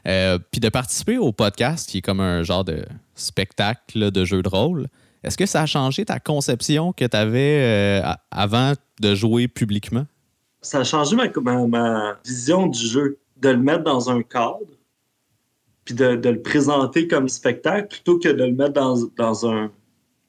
Euh, 0.07 0.39
puis 0.51 0.61
de 0.61 0.69
participer 0.69 1.19
au 1.19 1.33
podcast, 1.33 1.89
qui 1.89 1.99
est 1.99 2.03
comme 2.03 2.21
un 2.21 2.43
genre 2.43 2.65
de 2.65 2.85
spectacle 3.15 4.11
de 4.11 4.25
jeu 4.25 4.43
de 4.43 4.49
rôle, 4.49 4.87
est-ce 5.23 5.37
que 5.37 5.47
ça 5.47 5.63
a 5.63 5.67
changé 5.67 6.05
ta 6.05 6.19
conception 6.19 6.93
que 6.93 7.05
tu 7.05 7.17
avais 7.17 8.03
euh, 8.03 8.13
avant 8.31 8.73
de 9.01 9.15
jouer 9.15 9.49
publiquement? 9.49 10.07
Ça 10.63 10.81
a 10.81 10.85
changé 10.85 11.17
ma, 11.17 12.19
vision 12.25 12.67
du 12.67 12.87
jeu, 12.87 13.19
de 13.39 13.49
le 13.49 13.59
mettre 13.59 13.85
dans 13.85 14.11
un 14.11 14.23
cadre, 14.23 14.59
puis 15.85 15.95
de, 15.95 16.05
le 16.05 16.43
présenter 16.43 17.09
comme 17.09 17.29
spectacle, 17.29 17.89
plutôt 17.89 18.19
que 18.19 18.29
de 18.29 18.45
le 18.45 18.53
mettre 18.53 18.75
dans, 18.75 19.47
un, 19.47 19.71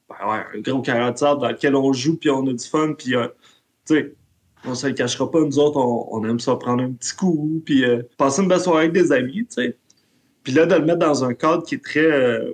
ben 0.08 0.44
gros 0.56 0.80
caractère 0.80 1.36
dans 1.36 1.48
lequel 1.48 1.76
on 1.76 1.92
joue, 1.92 2.16
puis 2.16 2.30
on 2.30 2.46
a 2.46 2.52
du 2.52 2.64
fun, 2.64 2.94
puis 2.96 3.14
euh, 3.14 3.28
tu 3.86 3.94
sais, 3.94 4.14
on 4.64 4.74
se 4.74 4.86
le 4.86 4.94
cachera 4.94 5.30
pas, 5.30 5.40
nous 5.40 5.58
autres, 5.58 5.78
on, 5.78 6.24
aime 6.24 6.40
ça 6.40 6.56
prendre 6.56 6.82
un 6.82 6.92
petit 6.92 7.14
coup, 7.14 7.62
puis 7.64 7.84
euh, 7.84 8.02
passer 8.16 8.42
une 8.42 8.48
belle 8.48 8.60
soirée 8.60 8.84
avec 8.84 8.92
des 8.92 9.12
amis, 9.12 9.46
tu 9.46 9.46
sais. 9.50 9.76
Puis 10.42 10.52
là, 10.52 10.66
de 10.66 10.74
le 10.74 10.84
mettre 10.84 10.98
dans 10.98 11.24
un 11.24 11.34
cadre 11.34 11.64
qui 11.64 11.76
est 11.76 11.84
très. 11.84 12.00
Euh, 12.00 12.52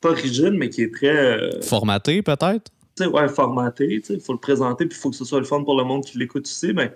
pas 0.00 0.10
rigide, 0.10 0.54
mais 0.54 0.70
qui 0.70 0.82
est 0.82 0.94
très. 0.94 1.16
Euh, 1.16 1.60
formaté, 1.62 2.22
peut-être? 2.22 2.70
Ouais, 3.06 3.28
formaté, 3.28 4.00
tu 4.00 4.06
sais. 4.06 4.14
Il 4.14 4.20
faut 4.20 4.32
le 4.32 4.38
présenter, 4.38 4.86
puis 4.86 4.96
il 4.98 5.00
faut 5.00 5.10
que 5.10 5.16
ce 5.16 5.24
soit 5.24 5.38
le 5.38 5.44
fun 5.44 5.62
pour 5.64 5.76
le 5.76 5.84
monde 5.84 6.04
qui 6.04 6.18
l'écoute 6.18 6.46
aussi, 6.46 6.72
mais 6.72 6.94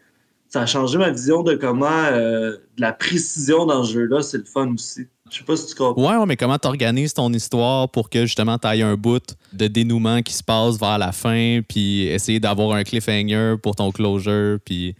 ça 0.49 0.63
a 0.63 0.67
changé 0.67 0.99
ma 0.99 1.11
vision 1.11 1.43
de 1.43 1.55
comment. 1.55 2.11
de 2.11 2.61
la 2.79 2.93
précision 2.93 3.67
dans 3.67 3.85
ce 3.85 3.95
jeu-là, 3.95 4.23
c'est 4.23 4.39
le 4.39 4.45
fun 4.45 4.73
aussi. 4.75 5.07
Je 5.33 5.39
sais 5.39 5.45
pas 5.45 5.57
si 5.57 5.67
tu 5.67 5.75
comprends. 5.75 6.11
Ouais, 6.11 6.17
ouais 6.19 6.27
mais 6.27 6.37
comment 6.37 6.59
tu 6.59 6.69
organises 6.69 7.15
ton 7.15 7.33
histoire 7.33 7.89
pour 7.89 8.11
que 8.11 8.27
justement 8.27 8.59
tu 8.59 8.69
aies 8.69 8.83
un 8.83 8.97
bout 8.97 9.35
de 9.55 9.67
dénouement 9.67 10.21
qui 10.21 10.35
se 10.35 10.43
passe 10.43 10.79
vers 10.79 10.99
la 10.99 11.11
fin, 11.11 11.61
puis 11.67 12.03
essayer 12.03 12.39
d'avoir 12.39 12.77
un 12.77 12.85
cliffhanger 12.85 13.57
pour 13.63 13.75
ton 13.75 13.91
closure, 13.91 14.59
puis. 14.63 14.95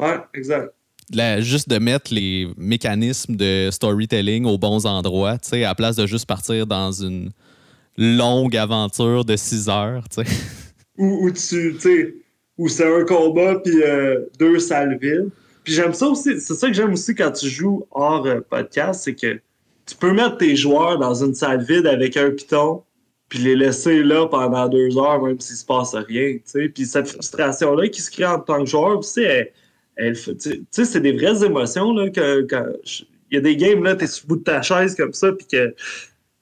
Ouais, 0.00 0.18
exact. 0.34 0.72
juste 1.38 1.68
de 1.68 1.78
mettre 1.78 2.12
les 2.12 2.48
mécanismes 2.56 3.36
de 3.36 3.68
storytelling 3.70 4.46
aux 4.46 4.58
bons 4.58 4.84
endroits, 4.84 5.38
tu 5.38 5.50
sais, 5.50 5.64
à 5.64 5.76
place 5.76 5.94
de 5.94 6.06
juste 6.06 6.26
partir 6.26 6.66
dans 6.66 6.90
une 6.90 7.30
longue 7.98 8.56
aventure 8.56 9.24
de 9.24 9.36
6 9.36 9.68
heures, 9.68 10.04
tu 10.08 10.24
sais. 10.24 10.30
Où, 10.98 11.30
tu, 11.30 11.78
sais, 11.78 12.14
où 12.56 12.68
c'est 12.68 13.00
un 13.00 13.04
combat 13.04 13.56
puis 13.56 13.82
euh, 13.84 14.22
deux 14.40 14.58
salles 14.58 14.98
vides. 15.00 15.28
Puis 15.62 15.74
j'aime 15.74 15.94
ça 15.94 16.08
aussi, 16.08 16.40
c'est 16.40 16.54
ça 16.54 16.66
que 16.66 16.72
j'aime 16.72 16.94
aussi 16.94 17.14
quand 17.14 17.30
tu 17.30 17.48
joues 17.48 17.86
hors 17.92 18.26
euh, 18.26 18.40
podcast, 18.40 19.02
c'est 19.04 19.14
que 19.14 19.38
tu 19.86 19.94
peux 19.94 20.12
mettre 20.12 20.38
tes 20.38 20.56
joueurs 20.56 20.98
dans 20.98 21.14
une 21.14 21.34
salle 21.34 21.62
vide 21.62 21.86
avec 21.86 22.16
un 22.16 22.30
piton, 22.30 22.82
puis 23.28 23.38
les 23.38 23.54
laisser 23.54 24.02
là 24.02 24.26
pendant 24.26 24.68
deux 24.68 24.98
heures, 24.98 25.22
même 25.22 25.38
s'il 25.38 25.56
se 25.56 25.64
passe 25.64 25.94
rien. 25.94 26.38
sais. 26.44 26.68
Puis 26.68 26.86
cette 26.86 27.08
frustration-là 27.08 27.88
qui 27.88 28.02
se 28.02 28.10
crée 28.10 28.26
en 28.26 28.40
tant 28.40 28.60
que 28.60 28.66
joueur, 28.70 29.00
tu 29.00 29.08
sais, 29.08 29.52
elle, 29.96 30.16
tu 30.16 30.66
sais, 30.70 30.84
c'est 30.84 31.00
des 31.00 31.12
vraies 31.12 31.44
émotions. 31.44 31.92
Là, 31.92 32.10
que, 32.10 32.46
il 33.30 33.34
y 33.34 33.36
a 33.36 33.40
des 33.40 33.56
games, 33.56 33.84
là, 33.84 33.94
tu 33.94 34.04
es 34.04 34.06
sur 34.06 34.24
le 34.24 34.28
bout 34.28 34.36
de 34.36 34.44
ta 34.44 34.62
chaise 34.62 34.94
comme 34.94 35.12
ça, 35.12 35.32
puis 35.32 35.46
que 35.46 35.74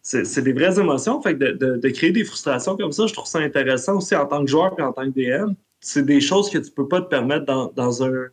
c'est 0.07 0.43
des 0.43 0.53
vraies 0.53 0.79
émotions. 0.79 1.21
Fait 1.21 1.37
que 1.37 1.45
de, 1.45 1.77
de, 1.79 1.89
créer 1.89 2.13
des 2.13 2.25
frustrations 2.25 2.77
comme 2.77 2.93
ça, 2.93 3.09
je 3.09 3.13
trouve 3.13 3.27
ça 3.27 3.41
intéressant 3.41 3.97
aussi 3.97 4.15
en 4.15 4.27
tant 4.27 4.45
que 4.45 4.51
joueur 4.51 4.73
et 4.79 4.83
en 4.83 4.93
tant 4.93 5.11
que 5.11 5.11
DM. 5.11 5.53
C'est 5.81 6.07
des 6.07 6.21
choses 6.21 6.49
que 6.49 6.59
tu 6.59 6.71
peux 6.71 6.87
pas 6.87 7.01
te 7.01 7.09
permettre 7.09 7.45
dans, 7.47 7.73
dans 7.75 8.05
un. 8.05 8.27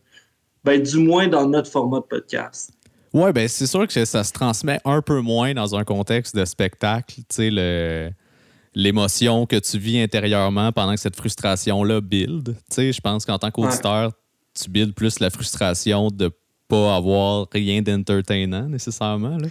Ben, 0.63 0.81
du 0.81 0.97
moins 0.97 1.27
dans 1.27 1.47
notre 1.47 1.69
format 1.69 1.99
de 1.99 2.05
podcast. 2.05 2.71
Oui, 3.11 3.31
ben 3.31 3.47
c'est 3.47 3.67
sûr 3.67 3.87
que 3.87 4.05
ça 4.05 4.23
se 4.23 4.31
transmet 4.31 4.79
un 4.85 5.01
peu 5.01 5.19
moins 5.19 5.53
dans 5.53 5.75
un 5.75 5.83
contexte 5.83 6.35
de 6.35 6.45
spectacle. 6.45 7.15
Tu 7.15 7.23
sais, 7.29 7.49
le, 7.51 8.11
l'émotion 8.75 9.45
que 9.45 9.57
tu 9.57 9.77
vis 9.77 9.99
intérieurement 9.99 10.71
pendant 10.71 10.93
que 10.93 10.99
cette 10.99 11.15
frustration-là 11.15 12.01
build. 12.01 12.55
Tu 12.55 12.55
sais, 12.69 12.91
je 12.93 13.01
pense 13.01 13.25
qu'en 13.25 13.39
tant 13.39 13.51
qu'auditeur, 13.51 14.13
tu 14.53 14.69
builds 14.69 14.93
plus 14.93 15.19
la 15.19 15.29
frustration 15.31 16.09
de 16.09 16.31
pas 16.67 16.95
avoir 16.95 17.47
rien 17.51 17.81
d'entertainant 17.81 18.69
nécessairement. 18.69 19.37
Là. 19.37 19.47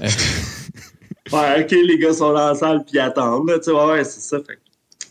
Euh. 1.32 1.36
ouais, 1.36 1.64
ok, 1.64 1.70
les 1.70 1.98
gars 1.98 2.12
sont 2.12 2.32
dans 2.32 2.48
la 2.48 2.54
salle 2.54 2.84
puis 2.84 2.98
attendent. 2.98 3.50
tu 3.56 3.62
sais, 3.62 3.72
ouais, 3.72 4.04
c'est 4.04 4.20
ça. 4.20 4.38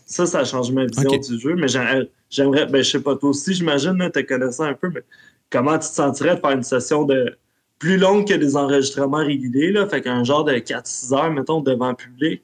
ça, 0.06 0.26
ça 0.26 0.44
change 0.44 0.70
ma 0.70 0.86
vision 0.86 1.10
du 1.10 1.38
jeu. 1.38 1.54
Mais 1.56 1.68
j'aimerais, 1.68 2.66
ben, 2.66 2.82
je 2.82 2.90
sais 2.90 3.00
pas, 3.00 3.16
toi 3.16 3.30
aussi, 3.30 3.54
j'imagine, 3.54 3.98
te 4.12 4.20
connaissant 4.20 4.64
un 4.64 4.74
peu, 4.74 4.90
mais 4.90 5.02
comment 5.50 5.78
tu 5.78 5.88
te 5.88 5.94
sentirais 5.94 6.36
de 6.36 6.40
faire 6.40 6.50
une 6.50 6.62
session 6.62 7.04
de 7.04 7.36
plus 7.78 7.98
longue 7.98 8.26
que 8.26 8.34
des 8.34 8.56
enregistrements 8.56 9.24
réguliers. 9.24 9.72
Là, 9.72 9.86
fait 9.86 10.00
qu'un 10.00 10.24
genre 10.24 10.44
de 10.44 10.52
4-6 10.54 11.14
heures, 11.14 11.30
mettons, 11.30 11.60
devant 11.60 11.90
le 11.90 11.96
public, 11.96 12.42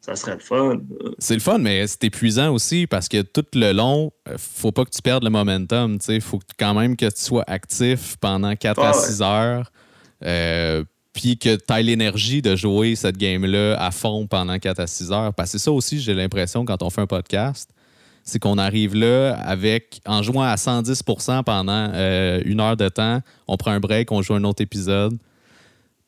ça 0.00 0.16
serait 0.16 0.34
le 0.34 0.40
fun. 0.40 0.80
C'est 1.18 1.34
le 1.34 1.40
fun, 1.40 1.58
mais 1.58 1.86
c'est 1.86 2.04
épuisant 2.04 2.52
aussi 2.52 2.86
parce 2.86 3.08
que 3.08 3.22
tout 3.22 3.46
le 3.54 3.72
long, 3.72 4.12
euh, 4.28 4.34
faut 4.36 4.72
pas 4.72 4.84
que 4.84 4.90
tu 4.90 5.00
perdes 5.00 5.24
le 5.24 5.30
momentum. 5.30 5.98
Il 6.08 6.20
faut 6.20 6.40
quand 6.58 6.74
même 6.74 6.96
que 6.96 7.06
tu 7.06 7.22
sois 7.22 7.44
actif 7.46 8.16
pendant 8.20 8.54
4 8.54 8.82
à 8.82 8.92
6 8.92 9.22
heures. 9.22 9.72
Euh, 10.22 10.84
puis 11.14 11.38
que 11.38 11.54
tu 11.54 11.72
aies 11.72 11.82
l'énergie 11.82 12.42
de 12.42 12.56
jouer 12.56 12.96
cette 12.96 13.16
game-là 13.16 13.76
à 13.80 13.92
fond 13.92 14.26
pendant 14.26 14.58
4 14.58 14.80
à 14.80 14.86
6 14.86 15.12
heures. 15.12 15.32
Parce 15.32 15.52
que 15.52 15.58
c'est 15.58 15.64
ça 15.64 15.72
aussi, 15.72 16.00
j'ai 16.00 16.12
l'impression, 16.12 16.64
quand 16.64 16.82
on 16.82 16.90
fait 16.90 17.00
un 17.00 17.06
podcast, 17.06 17.70
c'est 18.24 18.40
qu'on 18.40 18.58
arrive 18.58 18.94
là 18.96 19.34
avec, 19.36 20.00
en 20.06 20.22
jouant 20.22 20.42
à 20.42 20.56
110% 20.56 21.44
pendant 21.44 21.90
euh, 21.94 22.42
une 22.44 22.60
heure 22.60 22.76
de 22.76 22.88
temps, 22.88 23.20
on 23.46 23.56
prend 23.56 23.70
un 23.70 23.80
break, 23.80 24.10
on 24.10 24.22
joue 24.22 24.34
un 24.34 24.44
autre 24.44 24.62
épisode. 24.62 25.16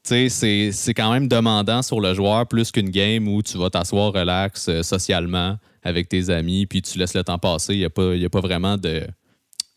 Tu 0.02 0.28
sais, 0.28 0.70
c'est 0.72 0.94
quand 0.94 1.12
même 1.12 1.28
demandant 1.28 1.82
sur 1.82 2.00
le 2.00 2.12
joueur 2.12 2.46
plus 2.46 2.72
qu'une 2.72 2.90
game 2.90 3.28
où 3.28 3.42
tu 3.42 3.58
vas 3.58 3.70
t'asseoir 3.70 4.12
relax 4.12 4.68
euh, 4.68 4.82
socialement 4.82 5.56
avec 5.84 6.08
tes 6.08 6.30
amis, 6.30 6.66
puis 6.66 6.82
tu 6.82 6.98
laisses 6.98 7.14
le 7.14 7.22
temps 7.22 7.38
passer. 7.38 7.74
Il 7.74 7.78
n'y 7.78 7.84
a, 7.84 7.90
pas, 7.90 8.12
a 8.12 8.28
pas 8.28 8.40
vraiment 8.40 8.76
de. 8.76 9.06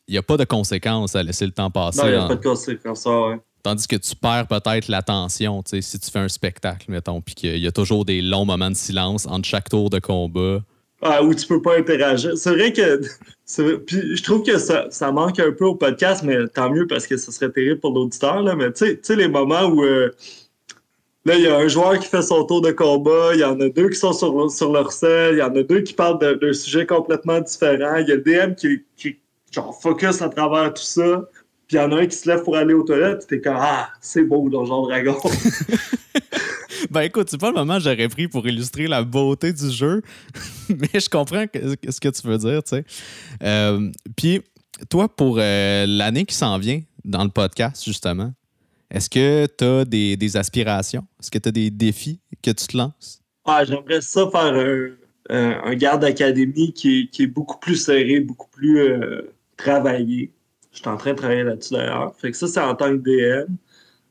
Il 0.08 0.18
a 0.18 0.24
pas 0.24 0.38
de 0.38 0.44
conséquences 0.44 1.16
à 1.16 1.22
laisser 1.22 1.46
le 1.46 1.52
temps 1.52 1.70
passer. 1.70 2.00
Non, 2.00 2.08
il 2.08 2.12
n'y 2.12 2.18
a 2.18 2.28
pas 2.28 2.36
de 2.36 2.44
conséquences, 2.44 3.06
ouais. 3.06 3.40
Tandis 3.64 3.88
que 3.88 3.96
tu 3.98 4.16
perds 4.16 4.48
peut-être 4.48 4.88
l'attention, 4.88 5.62
tu 5.64 5.72
sais, 5.72 5.82
si 5.82 6.00
tu 6.00 6.10
fais 6.10 6.20
un 6.20 6.30
spectacle, 6.30 6.86
mettons, 6.90 7.22
puis 7.22 7.36
qu'il 7.36 7.58
y 7.58 7.68
a 7.68 7.72
toujours 7.72 8.06
des 8.06 8.22
longs 8.22 8.46
moments 8.46 8.70
de 8.70 8.76
silence 8.76 9.26
entre 9.28 9.48
chaque 9.48 9.70
tour 9.70 9.90
de 9.90 10.00
combat. 10.00 10.60
Ah, 11.02 11.24
où 11.24 11.34
tu 11.34 11.48
peux 11.48 11.62
pas 11.62 11.78
interagir. 11.78 12.38
C'est 12.38 12.52
vrai 12.52 12.74
que. 12.74 13.02
Puis 13.88 14.16
je 14.16 14.24
trouve 14.24 14.44
que 14.44 14.58
ça, 14.60 14.88
ça, 14.92 15.12
manque 15.12 15.40
un 15.40 15.52
peu 15.52 15.66
au 15.66 15.76
podcast, 15.76 16.24
mais 16.24 16.48
tant 16.50 16.70
mieux 16.70 16.86
parce 16.86 17.08
que 17.08 17.18
ce 17.18 17.32
serait 17.32 17.50
terrible 17.50 17.80
pour 17.80 17.92
l'auditeur. 17.94 18.44
Mais 18.56 18.72
tu 18.74 19.00
sais, 19.02 19.16
les 19.16 19.28
moments 19.28 19.64
où. 19.64 19.84
Euh, 19.84 20.12
là, 21.26 21.36
il 21.36 21.42
y 21.44 21.48
a 21.48 21.56
un 21.58 21.68
joueur 21.68 21.98
qui 22.00 22.08
fait 22.08 22.22
son 22.22 22.44
tour 22.46 22.62
de 22.62 22.72
combat, 22.72 23.32
il 23.34 23.40
y 23.40 23.44
en 23.44 23.60
a 23.60 23.70
deux 23.70 23.90
qui 23.90 23.96
sont 23.96 24.14
sur, 24.14 24.52
sur 24.52 24.72
leur 24.72 24.92
selle, 24.92 25.36
il 25.36 25.40
y 25.40 25.42
en 25.42 25.56
a 25.56 25.64
deux 25.64 25.82
qui 25.82 25.94
parlent 25.94 26.20
d'un 26.20 26.54
sujet 26.54 26.86
complètement 26.86 27.40
différent. 27.40 27.96
Il 27.98 28.10
y 28.10 28.12
a 28.12 28.16
le 28.16 28.22
DM 28.22 28.56
qui, 28.56 28.84
qui 28.98 29.18
genre, 29.52 29.80
focus 29.82 30.22
à 30.22 30.30
travers 30.30 30.74
tout 30.74 30.84
ça. 30.84 31.24
Puis 31.70 31.78
il 31.78 31.82
y 31.82 31.84
en 31.84 31.92
a 31.92 32.02
un 32.02 32.08
qui 32.08 32.16
se 32.16 32.28
lève 32.28 32.42
pour 32.42 32.58
aller 32.58 32.74
aux 32.74 32.82
toilettes, 32.82 33.28
t'es 33.28 33.40
comme 33.40 33.58
Ah, 33.60 33.92
c'est 34.02 34.24
beau, 34.24 34.50
Donjon 34.50 34.88
Dragon. 34.88 35.16
ben 36.90 37.02
écoute, 37.02 37.28
c'est 37.30 37.40
pas 37.40 37.50
le 37.50 37.54
moment 37.58 37.76
que 37.76 37.84
j'aurais 37.84 38.10
pris 38.10 38.28
pour 38.28 38.48
illustrer 38.48 38.88
la 38.88 39.04
beauté 39.04 39.54
du 39.54 39.70
jeu, 39.70 40.02
mais 40.70 41.00
je 41.00 41.08
comprends 41.08 41.46
ce 41.54 42.00
que 42.00 42.10
tu 42.10 42.28
veux 42.28 42.40
dire, 42.40 42.64
tu 42.64 42.70
sais. 42.70 42.86
Euh, 43.44 43.92
puis, 44.18 44.42
toi, 44.90 45.16
pour 45.16 45.38
euh, 45.38 45.86
l'année 45.88 46.26
qui 46.26 46.34
s'en 46.34 46.58
vient 46.58 46.82
dans 47.06 47.24
le 47.24 47.30
podcast, 47.30 47.86
justement, 47.86 48.34
est-ce 48.90 49.08
que 49.08 49.46
tu 49.56 49.64
as 49.64 49.86
des, 49.86 50.38
aspirations? 50.38 51.06
Est-ce 51.20 51.30
que 51.30 51.38
tu 51.38 51.50
as 51.50 51.52
des 51.52 51.70
défis 51.70 52.20
que 52.42 52.50
tu 52.50 52.66
te 52.66 52.76
lances? 52.76 53.22
Ah, 53.46 53.64
j'aimerais 53.64 54.02
ça 54.02 54.28
faire 54.32 54.96
un, 55.30 55.76
garde 55.76 56.04
académie 56.04 56.74
qui, 56.74 57.12
qui, 57.12 57.24
est 57.24 57.28
beaucoup 57.28 57.60
plus 57.60 57.76
serré, 57.76 58.22
beaucoup 58.22 58.50
plus 58.50 58.80
euh, 58.80 59.32
travaillé. 59.56 60.32
Je 60.72 60.80
suis 60.80 60.88
en 60.88 60.98
train 60.98 61.12
de 61.12 61.18
travailler 61.18 61.44
là-dessus 61.44 61.74
d'ailleurs. 61.74 62.14
Fait 62.18 62.32
que 62.32 62.38
ça, 62.38 62.48
c'est 62.48 62.60
en 62.60 62.76
tant 62.76 62.92
que 62.92 63.46
DM. 63.46 63.54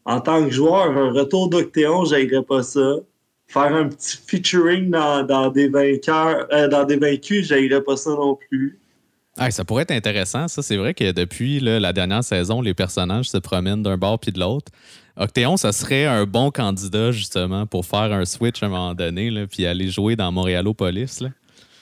en 0.04 0.20
tant 0.20 0.44
que 0.44 0.50
joueur, 0.50 0.96
un 0.96 1.12
retour 1.12 1.48
d'Octéon, 1.48 2.04
j'aimerais 2.04 2.42
pas 2.42 2.62
ça. 2.62 2.96
Faire 3.46 3.74
un 3.74 3.88
petit 3.88 4.18
featuring 4.26 4.90
dans, 4.90 5.50
des 5.50 5.68
vainqueurs, 5.68 6.46
euh, 6.52 6.68
dans 6.68 6.84
des 6.84 6.96
vaincus, 6.96 7.46
j'aimerais 7.46 7.82
pas 7.82 7.96
ça 7.96 8.10
non 8.10 8.36
plus. 8.36 8.78
Ah, 9.38 9.50
ça 9.50 9.64
pourrait 9.64 9.84
être 9.84 9.92
intéressant, 9.92 10.48
ça. 10.48 10.62
C'est 10.62 10.76
vrai 10.76 10.94
que 10.94 11.12
depuis 11.12 11.60
la 11.60 11.92
dernière 11.92 12.24
saison, 12.24 12.60
les 12.60 12.74
personnages 12.74 13.30
se 13.30 13.38
promènent 13.38 13.82
d'un 13.82 13.96
bord 13.96 14.18
puis 14.18 14.32
de 14.32 14.40
l'autre. 14.40 14.72
Octéon, 15.16 15.56
ça 15.56 15.72
serait 15.72 16.06
un 16.06 16.26
bon 16.26 16.50
candidat, 16.50 17.12
justement, 17.12 17.66
pour 17.66 17.86
faire 17.86 18.12
un 18.12 18.24
switch 18.24 18.62
à 18.62 18.66
un 18.66 18.68
moment 18.68 18.94
donné, 18.94 19.30
là, 19.30 19.46
puis 19.46 19.64
aller 19.64 19.88
jouer 19.88 20.16
dans 20.16 20.30
Montréalopolis. 20.32 21.20
Là. 21.20 21.28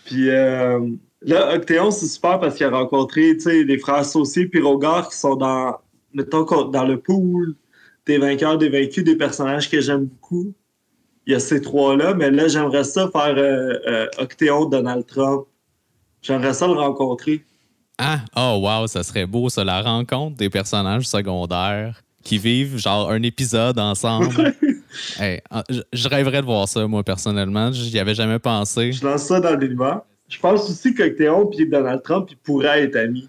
Puis 0.04 0.30
euh, 0.30 0.80
là, 1.22 1.54
Octéon, 1.54 1.90
c'est 1.90 2.06
super 2.06 2.38
parce 2.40 2.56
qu'il 2.56 2.66
a 2.66 2.70
rencontré 2.70 3.34
les 3.34 3.78
frères 3.78 3.96
associés 3.96 4.46
puis 4.46 4.60
Rogar 4.60 5.08
qui 5.08 5.16
sont 5.16 5.36
dans, 5.36 5.76
mettons, 6.12 6.44
dans 6.44 6.84
le 6.84 7.00
pool 7.00 7.54
des 8.06 8.18
vainqueurs, 8.18 8.56
des 8.56 8.68
vaincus, 8.68 9.04
des 9.04 9.16
personnages 9.16 9.68
que 9.68 9.80
j'aime 9.80 10.06
beaucoup. 10.06 10.54
Il 11.26 11.32
y 11.32 11.36
a 11.36 11.40
ces 11.40 11.60
trois-là, 11.60 12.14
mais 12.14 12.30
là, 12.30 12.46
j'aimerais 12.46 12.84
ça 12.84 13.10
faire 13.10 13.36
euh, 13.36 13.74
euh, 13.86 14.06
Octéon, 14.18 14.66
Donald 14.66 15.04
Trump. 15.06 15.46
J'aimerais 16.22 16.54
ça 16.54 16.68
le 16.68 16.74
rencontrer. 16.74 17.44
Ah, 17.98 18.20
oh 18.36 18.60
wow, 18.62 18.86
ça 18.86 19.02
serait 19.02 19.26
beau, 19.26 19.48
ça, 19.48 19.64
la 19.64 19.82
rencontre 19.82 20.36
des 20.36 20.50
personnages 20.50 21.08
secondaires 21.08 22.02
qui 22.22 22.38
vivent 22.38 22.76
genre 22.76 23.10
un 23.10 23.22
épisode 23.22 23.78
ensemble. 23.78 24.54
Ah, 25.50 25.62
je, 25.92 26.08
rêverais 26.08 26.40
de 26.40 26.46
voir 26.46 26.66
ça, 26.66 26.86
moi, 26.86 27.04
personnellement. 27.04 27.70
J'y 27.70 27.98
avais 27.98 28.14
jamais 28.14 28.38
pensé. 28.38 28.92
Je 28.92 29.04
lance 29.04 29.24
ça 29.24 29.40
dans 29.40 29.54
l'univers. 29.54 30.00
Je 30.28 30.38
pense 30.40 30.68
aussi 30.68 30.94
qu'Octéon 30.94 31.50
et 31.52 31.66
Donald 31.66 32.02
Trump 32.02 32.28
ils 32.30 32.36
pourraient 32.36 32.82
être 32.82 32.96
amis. 32.96 33.28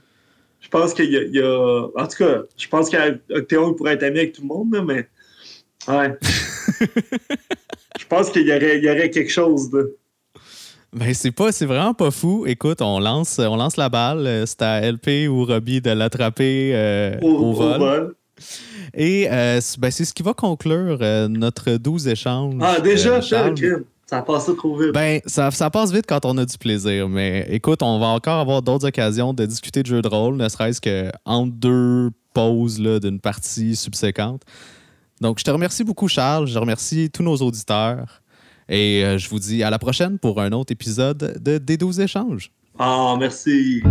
Je 0.60 0.70
pense 0.70 0.94
qu'il 0.94 1.12
y, 1.12 1.40
a. 1.40 1.88
En 1.96 2.08
tout 2.08 2.18
cas, 2.18 2.42
je 2.58 2.68
pense 2.68 2.90
qu'Octéon 2.90 3.74
pourrait 3.74 3.94
être 3.94 4.04
ami 4.04 4.20
avec 4.20 4.34
tout 4.34 4.42
le 4.42 4.48
monde, 4.48 4.84
mais. 4.86 5.08
Ouais. 5.88 6.18
je 8.00 8.06
pense 8.10 8.30
qu'il 8.32 8.48
y 8.48 8.52
aurait, 8.52 8.80
y 8.80 8.90
aurait 8.90 9.10
quelque 9.10 9.32
chose 9.32 9.70
de. 9.70 9.96
Ben, 10.94 11.14
c'est 11.14 11.32
pas, 11.32 11.52
c'est 11.52 11.66
vraiment 11.66 11.94
pas 11.94 12.12
fou. 12.12 12.46
Écoute, 12.48 12.82
on 12.82 13.00
lance, 13.00 13.40
on 13.40 13.56
lance 13.56 13.78
la 13.78 13.90
balle. 13.90 14.46
C'est 14.46 14.62
à 14.62 14.82
LP 14.82 15.30
ou 15.30 15.46
Robbie 15.46 15.82
de 15.82 15.92
l'attraper 15.92 16.72
euh, 16.74 17.20
au, 17.22 17.54
vol. 17.54 18.16
Et 18.94 19.28
euh, 19.32 19.60
ben, 19.80 19.92
c'est 19.92 20.06
ce 20.06 20.14
qui 20.14 20.24
va 20.24 20.34
conclure 20.34 21.00
euh, 21.02 21.28
notre 21.28 21.72
12 21.74 22.08
échanges. 22.08 22.56
Ah, 22.62 22.80
déjà, 22.80 23.20
ça 24.10 24.22
passe 24.22 24.50
trop 24.58 24.78
vite. 24.78 24.94
Ben, 24.94 25.20
ça, 25.26 25.52
ça, 25.52 25.70
passe 25.70 25.92
vite 25.92 26.06
quand 26.08 26.26
on 26.26 26.38
a 26.38 26.46
du 26.46 26.58
plaisir. 26.58 27.10
Mais 27.10 27.46
écoute, 27.50 27.84
on 27.84 28.00
va 28.00 28.08
encore 28.08 28.40
avoir 28.40 28.62
d'autres 28.62 28.88
occasions 28.88 29.34
de 29.34 29.46
discuter 29.46 29.84
de 29.84 29.88
jeux 29.88 30.02
de 30.02 30.08
rôle, 30.08 30.38
ne 30.38 30.48
serait-ce 30.48 30.80
qu'entre 30.82 31.52
deux 31.52 32.12
pauses 32.34 32.80
d'une 32.80 33.20
partie 33.20 33.76
subséquente. 33.76 34.44
Donc, 35.20 35.40
je 35.40 35.44
te 35.44 35.52
remercie 35.52 35.84
beaucoup, 35.84 36.08
Charles. 36.08 36.48
Je 36.48 36.58
remercie 36.58 37.10
tous 37.10 37.24
nos 37.24 37.36
auditeurs. 37.38 38.22
Et 38.70 39.04
euh, 39.04 39.18
je 39.18 39.30
vous 39.30 39.40
dis 39.40 39.64
à 39.64 39.70
la 39.70 39.80
prochaine 39.80 40.20
pour 40.20 40.42
un 40.42 40.52
autre 40.52 40.72
épisode 40.72 41.42
de 41.42 41.58
D12 41.58 42.02
Échanges. 42.02 42.52
Ah, 42.78 43.16
merci. 43.18 43.82